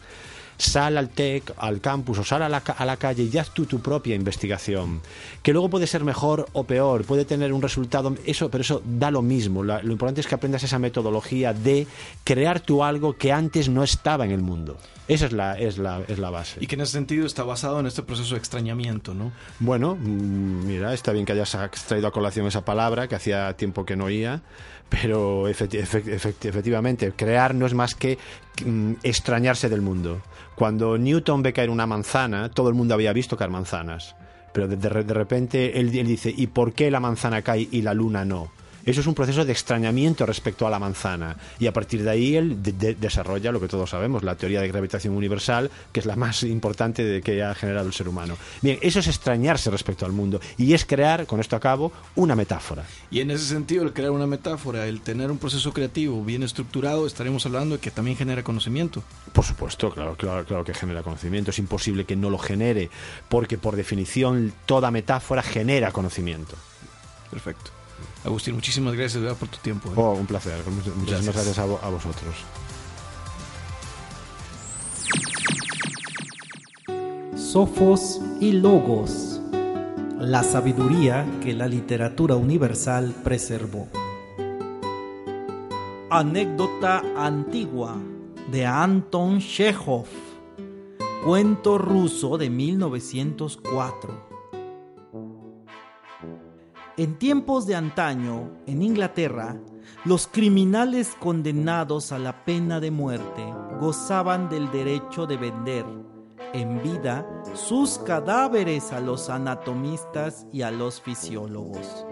Sal 0.58 0.96
al 0.96 1.10
TEC, 1.10 1.52
al 1.58 1.80
campus 1.80 2.18
o 2.18 2.24
sal 2.24 2.42
a 2.42 2.48
la, 2.48 2.58
a 2.58 2.84
la 2.86 2.96
calle 2.96 3.28
y 3.30 3.38
haz 3.38 3.50
tú 3.50 3.66
tu 3.66 3.80
propia 3.80 4.14
investigación. 4.14 5.00
Que 5.42 5.52
luego 5.52 5.68
puede 5.68 5.86
ser 5.86 6.02
mejor 6.04 6.46
o 6.52 6.64
peor, 6.64 7.04
puede 7.04 7.24
tener 7.24 7.52
un 7.52 7.60
resultado, 7.62 8.14
eso, 8.24 8.50
pero 8.50 8.62
eso 8.62 8.82
da 8.84 9.10
lo 9.10 9.20
mismo. 9.22 9.62
La- 9.62 9.82
lo 9.82 9.92
importante 9.92 10.20
es 10.20 10.26
que 10.26 10.34
aprendas 10.34 10.62
esa 10.62 10.78
metodología 10.78 11.52
de 11.52 11.86
crear 12.24 12.60
tú 12.60 12.82
algo 12.82 13.14
que 13.16 13.32
antes 13.32 13.68
no 13.68 13.82
estaba 13.82 14.24
en 14.24 14.30
el 14.30 14.40
mundo. 14.42 14.78
Esa 15.08 15.26
es 15.26 15.32
la, 15.32 15.56
es 15.58 15.78
la, 15.78 16.02
es 16.08 16.18
la 16.18 16.30
base. 16.30 16.56
Y 16.60 16.66
que 16.66 16.74
en 16.74 16.80
ese 16.80 16.92
sentido 16.92 17.26
está 17.26 17.44
basado 17.44 17.78
en 17.78 17.86
este 17.86 18.02
proceso 18.02 18.34
de 18.34 18.38
extrañamiento, 18.38 19.14
¿no? 19.14 19.30
Bueno, 19.60 19.94
mm, 19.94 20.66
mira, 20.66 20.92
está 20.94 21.12
bien 21.12 21.24
que 21.26 21.32
hayas 21.32 21.56
traído 21.86 22.08
a 22.08 22.12
colación 22.12 22.46
esa 22.46 22.64
palabra 22.64 23.06
que 23.06 23.14
hacía 23.14 23.52
tiempo 23.56 23.84
que 23.84 23.94
no 23.94 24.06
oía, 24.06 24.42
pero 24.88 25.48
efecti- 25.48 25.80
efect- 25.80 26.06
efect- 26.06 26.44
efectivamente, 26.48 27.12
crear 27.14 27.54
no 27.54 27.66
es 27.66 27.74
más 27.74 27.94
que 27.94 28.18
mm, 28.64 28.94
extrañarse 29.04 29.68
del 29.68 29.80
mundo. 29.82 30.22
Cuando 30.56 30.96
Newton 30.96 31.42
ve 31.42 31.52
caer 31.52 31.68
una 31.68 31.86
manzana, 31.86 32.48
todo 32.48 32.70
el 32.70 32.74
mundo 32.74 32.94
había 32.94 33.12
visto 33.12 33.36
caer 33.36 33.50
manzanas, 33.50 34.16
pero 34.54 34.66
de, 34.66 34.76
de 34.76 35.04
de 35.04 35.14
repente 35.14 35.78
él 35.78 35.90
dice, 35.90 36.32
¿y 36.34 36.46
por 36.46 36.72
qué 36.72 36.90
la 36.90 36.98
manzana 36.98 37.42
cae 37.42 37.68
y 37.70 37.82
la 37.82 37.92
luna 37.92 38.24
no? 38.24 38.50
Eso 38.86 39.00
es 39.00 39.06
un 39.06 39.14
proceso 39.14 39.44
de 39.44 39.52
extrañamiento 39.52 40.24
respecto 40.24 40.66
a 40.66 40.70
la 40.70 40.78
manzana. 40.78 41.36
Y 41.58 41.66
a 41.66 41.72
partir 41.72 42.02
de 42.04 42.10
ahí 42.10 42.36
él 42.36 42.62
de- 42.62 42.72
de- 42.72 42.94
desarrolla 42.94 43.52
lo 43.52 43.60
que 43.60 43.68
todos 43.68 43.90
sabemos, 43.90 44.22
la 44.22 44.36
teoría 44.36 44.60
de 44.60 44.68
gravitación 44.68 45.14
universal, 45.14 45.70
que 45.92 46.00
es 46.00 46.06
la 46.06 46.16
más 46.16 46.42
importante 46.44 47.04
de 47.04 47.20
que 47.20 47.42
ha 47.42 47.54
generado 47.54 47.86
el 47.88 47.92
ser 47.92 48.08
humano. 48.08 48.36
Bien, 48.62 48.78
eso 48.80 49.00
es 49.00 49.08
extrañarse 49.08 49.70
respecto 49.70 50.06
al 50.06 50.12
mundo. 50.12 50.40
Y 50.56 50.72
es 50.72 50.84
crear, 50.86 51.26
con 51.26 51.40
esto 51.40 51.56
acabo, 51.56 51.92
una 52.14 52.36
metáfora. 52.36 52.84
Y 53.10 53.20
en 53.20 53.30
ese 53.32 53.44
sentido, 53.44 53.82
el 53.82 53.92
crear 53.92 54.12
una 54.12 54.26
metáfora, 54.26 54.86
el 54.86 55.00
tener 55.00 55.30
un 55.30 55.38
proceso 55.38 55.72
creativo 55.72 56.24
bien 56.24 56.44
estructurado, 56.44 57.06
estaremos 57.06 57.44
hablando 57.44 57.74
de 57.74 57.80
que 57.80 57.90
también 57.90 58.16
genera 58.16 58.44
conocimiento. 58.44 59.02
Por 59.32 59.44
supuesto, 59.44 59.90
claro, 59.90 60.14
claro, 60.16 60.44
claro 60.44 60.64
que 60.64 60.72
genera 60.74 61.02
conocimiento. 61.02 61.50
Es 61.50 61.58
imposible 61.58 62.04
que 62.04 62.14
no 62.14 62.30
lo 62.30 62.38
genere, 62.38 62.88
porque 63.28 63.58
por 63.58 63.74
definición 63.74 64.52
toda 64.64 64.90
metáfora 64.92 65.42
genera 65.42 65.90
conocimiento. 65.90 66.54
Perfecto. 67.30 67.72
Agustín, 68.26 68.54
muchísimas 68.56 68.94
gracias 68.94 69.22
verdad, 69.22 69.36
por 69.38 69.48
tu 69.48 69.58
tiempo. 69.58 69.88
¿eh? 69.88 69.92
Oh, 69.96 70.12
un 70.12 70.26
placer. 70.26 70.58
Muchas- 70.68 70.94
Muchísimas 70.96 71.24
Gracias. 71.24 71.34
gracias, 71.34 71.58
a 71.58 71.66
vo- 71.66 71.78
a 71.82 71.88
vosotros. 71.88 72.34
Sofos 77.34 78.20
y 78.40 78.52
Logos, 78.52 79.40
la 80.18 80.42
sabiduría 80.42 81.26
que 81.42 81.52
la 81.54 81.68
literatura 81.68 82.36
universal 82.36 83.14
preservó. 83.24 83.88
Anécdota 86.10 87.02
antigua 87.16 87.96
de 88.50 88.64
Anton 88.66 89.38
Chekhov, 89.40 90.06
cuento 91.24 91.78
ruso 91.78 92.38
de 92.38 92.48
1904. 92.50 94.35
En 96.98 97.18
tiempos 97.18 97.66
de 97.66 97.74
antaño, 97.74 98.52
en 98.66 98.80
Inglaterra, 98.80 99.60
los 100.06 100.26
criminales 100.26 101.14
condenados 101.20 102.10
a 102.10 102.18
la 102.18 102.46
pena 102.46 102.80
de 102.80 102.90
muerte 102.90 103.44
gozaban 103.78 104.48
del 104.48 104.70
derecho 104.70 105.26
de 105.26 105.36
vender 105.36 105.84
en 106.54 106.82
vida 106.82 107.26
sus 107.52 107.98
cadáveres 107.98 108.92
a 108.92 109.00
los 109.00 109.28
anatomistas 109.28 110.46
y 110.54 110.62
a 110.62 110.70
los 110.70 111.02
fisiólogos. 111.02 112.06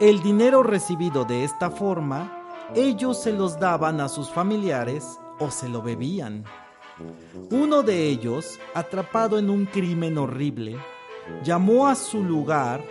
El 0.00 0.22
dinero 0.22 0.62
recibido 0.62 1.26
de 1.26 1.44
esta 1.44 1.70
forma, 1.70 2.48
ellos 2.74 3.20
se 3.22 3.34
los 3.34 3.60
daban 3.60 4.00
a 4.00 4.08
sus 4.08 4.30
familiares 4.30 5.18
o 5.38 5.50
se 5.50 5.68
lo 5.68 5.82
bebían. 5.82 6.44
Uno 7.50 7.82
de 7.82 8.08
ellos, 8.08 8.58
atrapado 8.72 9.38
en 9.38 9.50
un 9.50 9.66
crimen 9.66 10.16
horrible, 10.16 10.78
llamó 11.44 11.86
a 11.86 11.94
su 11.94 12.24
lugar 12.24 12.82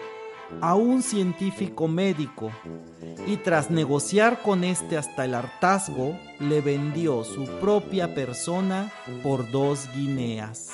a 0.61 0.75
un 0.75 1.01
científico 1.01 1.87
médico 1.87 2.51
y 3.27 3.37
tras 3.37 3.71
negociar 3.71 4.41
con 4.41 4.63
este 4.63 4.97
hasta 4.97 5.25
el 5.25 5.33
hartazgo, 5.33 6.17
le 6.39 6.61
vendió 6.61 7.23
su 7.23 7.45
propia 7.59 8.13
persona 8.13 8.91
por 9.23 9.49
dos 9.51 9.89
guineas. 9.95 10.71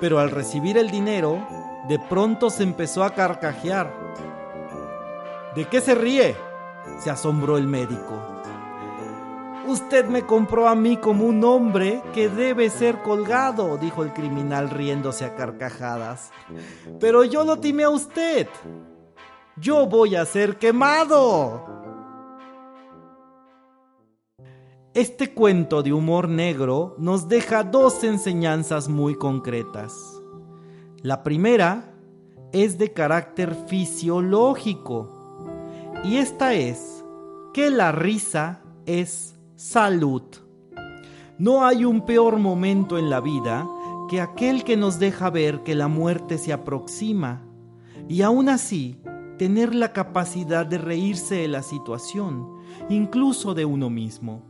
Pero 0.00 0.18
al 0.18 0.30
recibir 0.30 0.78
el 0.78 0.90
dinero, 0.90 1.46
de 1.88 1.98
pronto 1.98 2.50
se 2.50 2.62
empezó 2.62 3.04
a 3.04 3.14
carcajear. 3.14 3.92
¿De 5.54 5.66
qué 5.66 5.80
se 5.80 5.94
ríe? 5.94 6.36
se 7.00 7.10
asombró 7.10 7.58
el 7.58 7.66
médico. 7.66 8.37
Usted 9.68 10.06
me 10.06 10.24
compró 10.24 10.66
a 10.66 10.74
mí 10.74 10.96
como 10.96 11.26
un 11.26 11.44
hombre 11.44 12.02
que 12.14 12.30
debe 12.30 12.70
ser 12.70 13.02
colgado, 13.02 13.76
dijo 13.76 14.02
el 14.02 14.14
criminal 14.14 14.70
riéndose 14.70 15.26
a 15.26 15.34
carcajadas. 15.34 16.30
Pero 16.98 17.22
yo 17.22 17.44
lo 17.44 17.58
timé 17.58 17.82
a 17.82 17.90
usted. 17.90 18.48
Yo 19.58 19.86
voy 19.86 20.16
a 20.16 20.24
ser 20.24 20.56
quemado. 20.56 21.66
Este 24.94 25.34
cuento 25.34 25.82
de 25.82 25.92
humor 25.92 26.30
negro 26.30 26.94
nos 26.96 27.28
deja 27.28 27.62
dos 27.62 28.02
enseñanzas 28.04 28.88
muy 28.88 29.16
concretas. 29.16 29.92
La 31.02 31.22
primera 31.22 31.92
es 32.52 32.78
de 32.78 32.94
carácter 32.94 33.54
fisiológico 33.66 35.10
y 36.04 36.16
esta 36.16 36.54
es 36.54 37.04
que 37.52 37.68
la 37.68 37.92
risa 37.92 38.62
es 38.86 39.37
salud. 39.58 40.22
No 41.36 41.66
hay 41.66 41.84
un 41.84 42.06
peor 42.06 42.38
momento 42.38 42.96
en 42.96 43.10
la 43.10 43.20
vida 43.20 43.68
que 44.08 44.20
aquel 44.20 44.62
que 44.62 44.76
nos 44.76 45.00
deja 45.00 45.30
ver 45.30 45.64
que 45.64 45.74
la 45.74 45.88
muerte 45.88 46.38
se 46.38 46.52
aproxima 46.52 47.42
y 48.08 48.22
aún 48.22 48.48
así 48.48 49.02
tener 49.36 49.74
la 49.74 49.92
capacidad 49.92 50.64
de 50.64 50.78
reírse 50.78 51.34
de 51.34 51.48
la 51.48 51.64
situación, 51.64 52.46
incluso 52.88 53.52
de 53.52 53.64
uno 53.64 53.90
mismo. 53.90 54.44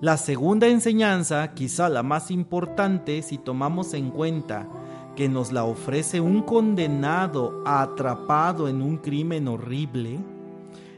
La 0.00 0.16
segunda 0.16 0.68
enseñanza, 0.68 1.52
quizá 1.52 1.88
la 1.88 2.04
más 2.04 2.30
importante 2.30 3.22
si 3.22 3.38
tomamos 3.38 3.92
en 3.92 4.10
cuenta 4.10 4.68
que 5.16 5.28
nos 5.28 5.50
la 5.50 5.64
ofrece 5.64 6.20
un 6.20 6.42
condenado 6.42 7.60
atrapado 7.66 8.68
en 8.68 8.82
un 8.82 8.98
crimen 8.98 9.48
horrible, 9.48 10.20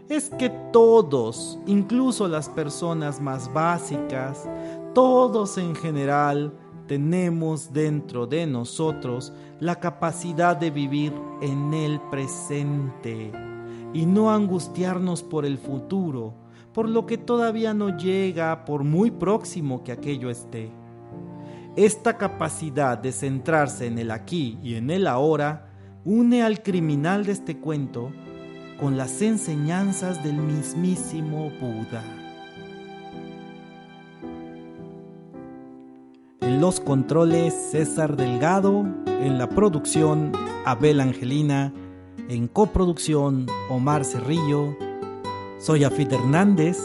es 0.09 0.31
que 0.31 0.51
todos, 0.73 1.59
incluso 1.67 2.29
las 2.29 2.49
personas 2.49 3.21
más 3.21 3.53
básicas, 3.53 4.49
todos 4.95 5.57
en 5.59 5.75
general, 5.75 6.53
tenemos 6.87 7.73
dentro 7.73 8.27
de 8.27 8.47
nosotros 8.47 9.33
la 9.61 9.77
capacidad 9.77 10.57
de 10.57 10.71
vivir 10.71 11.13
en 11.41 11.73
el 11.73 12.01
presente 12.11 13.33
y 13.95 14.05
no 14.05 14.31
angustiarnos 14.31 15.23
por 15.23 15.47
el 15.47 15.57
futuro, 15.57 16.35
por 16.75 16.89
lo 16.89 17.07
que 17.07 17.17
todavía 17.17 17.73
no 17.73 17.97
llega, 17.97 18.65
por 18.67 18.85
muy 18.85 19.11
próximo 19.11 19.83
que 19.83 19.93
aquello 19.93 20.29
esté. 20.29 20.71
Esta 21.77 22.19
capacidad 22.19 22.99
de 22.99 23.13
centrarse 23.13 23.87
en 23.87 23.99
el 23.99 24.11
aquí 24.11 24.59
y 24.63 24.75
en 24.75 24.91
el 24.91 25.07
ahora 25.07 25.71
une 26.05 26.43
al 26.43 26.63
criminal 26.63 27.25
de 27.25 27.33
este 27.33 27.59
cuento 27.59 28.13
con 28.81 28.97
las 28.97 29.23
enseñanzas 29.23 30.23
del 30.23 30.37
mismísimo 30.37 31.51
Buda. 31.61 32.03
En 36.41 36.61
los 36.61 36.81
controles 36.81 37.55
César 37.55 38.17
Delgado, 38.17 38.87
en 39.07 39.39
la 39.39 39.49
producción 39.49 40.33
Abel 40.65 41.01
Angelina, 41.01 41.73
en 42.29 42.49
coproducción 42.49 43.47
Omar 43.71 44.05
Cerrillo. 44.05 44.77
Soy 45.59 45.85
Afid 45.85 46.13
Hernández 46.13 46.79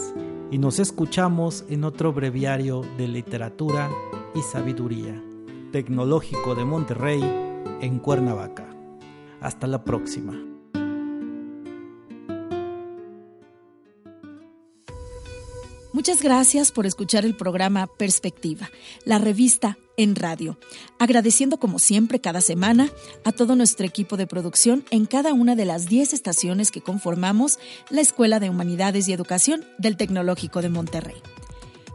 y 0.52 0.58
nos 0.58 0.80
escuchamos 0.80 1.66
en 1.70 1.84
otro 1.84 2.14
breviario 2.14 2.82
de 2.98 3.08
literatura 3.08 3.90
y 4.34 4.42
sabiduría, 4.42 5.22
Tecnológico 5.72 6.56
de 6.56 6.66
Monterrey, 6.66 7.22
en 7.82 8.00
Cuernavaca. 8.00 8.66
Hasta 9.42 9.68
la 9.68 9.84
próxima. 9.84 10.49
Muchas 16.00 16.22
gracias 16.22 16.72
por 16.72 16.86
escuchar 16.86 17.26
el 17.26 17.36
programa 17.36 17.86
Perspectiva, 17.86 18.72
la 19.04 19.18
revista 19.18 19.78
en 19.98 20.16
radio. 20.16 20.58
Agradeciendo 20.98 21.60
como 21.60 21.78
siempre 21.78 22.22
cada 22.22 22.40
semana 22.40 22.90
a 23.26 23.34
todo 23.34 23.58
nuestro 23.58 23.86
equipo 23.86 24.16
de 24.16 24.26
producción 24.26 24.86
en 24.92 25.06
cada 25.06 25.34
una 25.34 25.58
de 25.58 25.66
las 25.66 25.90
10 25.90 26.14
estaciones 26.14 26.72
que 26.72 26.80
conformamos 26.80 27.60
la 27.90 28.00
Escuela 28.00 28.40
de 28.40 28.50
Humanidades 28.50 29.10
y 29.10 29.14
Educación 29.14 29.66
del 29.78 29.98
Tecnológico 29.98 30.62
de 30.62 30.70
Monterrey. 30.70 31.18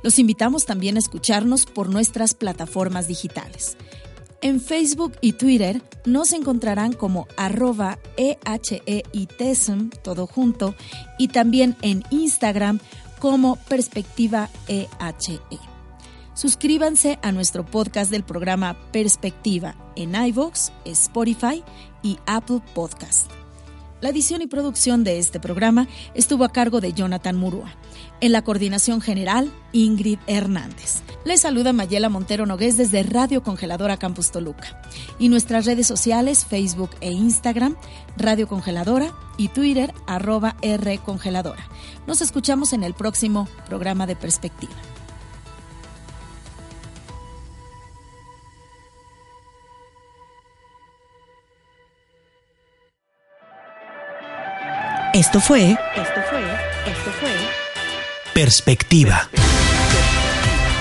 Los 0.02 0.18
invitamos 0.18 0.66
también 0.66 0.96
a 0.96 0.98
escucharnos 0.98 1.64
por 1.64 1.88
nuestras 1.88 2.34
plataformas 2.34 3.08
digitales. 3.08 3.78
En 4.42 4.60
Facebook 4.60 5.14
y 5.22 5.32
Twitter 5.32 5.80
nos 6.04 6.34
encontrarán 6.34 6.92
como 6.92 7.26
arroba 7.38 7.98
EHEITESM, 8.18 9.88
todo 10.02 10.26
junto, 10.26 10.74
y 11.18 11.28
también 11.28 11.76
en 11.80 12.04
Instagram 12.10 12.78
como 13.24 13.56
Perspectiva 13.56 14.50
EHE. 14.68 15.58
Suscríbanse 16.34 17.18
a 17.22 17.32
nuestro 17.32 17.64
podcast 17.64 18.10
del 18.10 18.22
programa 18.22 18.76
Perspectiva 18.92 19.74
en 19.96 20.14
iVoox, 20.14 20.72
Spotify 20.84 21.64
y 22.02 22.18
Apple 22.26 22.60
Podcast. 22.74 23.43
La 24.00 24.10
edición 24.10 24.42
y 24.42 24.46
producción 24.46 25.02
de 25.02 25.18
este 25.18 25.40
programa 25.40 25.88
estuvo 26.14 26.44
a 26.44 26.52
cargo 26.52 26.80
de 26.80 26.92
Jonathan 26.92 27.36
Murúa. 27.36 27.74
En 28.20 28.32
la 28.32 28.42
coordinación 28.42 29.00
general, 29.00 29.50
Ingrid 29.72 30.18
Hernández. 30.26 31.02
Les 31.24 31.40
saluda 31.40 31.72
Mayela 31.72 32.08
Montero 32.08 32.46
Nogués 32.46 32.76
desde 32.76 33.02
Radio 33.02 33.42
Congeladora 33.42 33.96
Campus 33.96 34.30
Toluca. 34.30 34.80
Y 35.18 35.28
nuestras 35.28 35.64
redes 35.64 35.86
sociales, 35.86 36.44
Facebook 36.44 36.90
e 37.00 37.12
Instagram, 37.12 37.76
Radio 38.16 38.46
Congeladora 38.46 39.14
y 39.38 39.48
Twitter, 39.48 39.92
arroba 40.06 40.56
R 40.60 40.98
Congeladora. 40.98 41.66
Nos 42.06 42.20
escuchamos 42.20 42.72
en 42.72 42.84
el 42.84 42.94
próximo 42.94 43.48
programa 43.66 44.06
de 44.06 44.16
Perspectiva. 44.16 44.74
Esto 55.14 55.38
fue. 55.38 55.70
Esto 55.70 56.20
fue. 56.28 56.40
Esto 56.40 57.10
fue. 57.20 57.30
Perspectiva. 58.34 59.28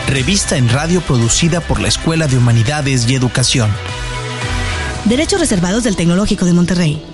Revista 0.07 0.57
en 0.57 0.69
radio 0.69 1.01
producida 1.01 1.61
por 1.61 1.79
la 1.79 1.87
Escuela 1.87 2.25
de 2.25 2.37
Humanidades 2.37 3.07
y 3.07 3.13
Educación. 3.13 3.69
Derechos 5.05 5.39
reservados 5.39 5.83
del 5.83 5.95
Tecnológico 5.95 6.45
de 6.45 6.53
Monterrey. 6.53 7.12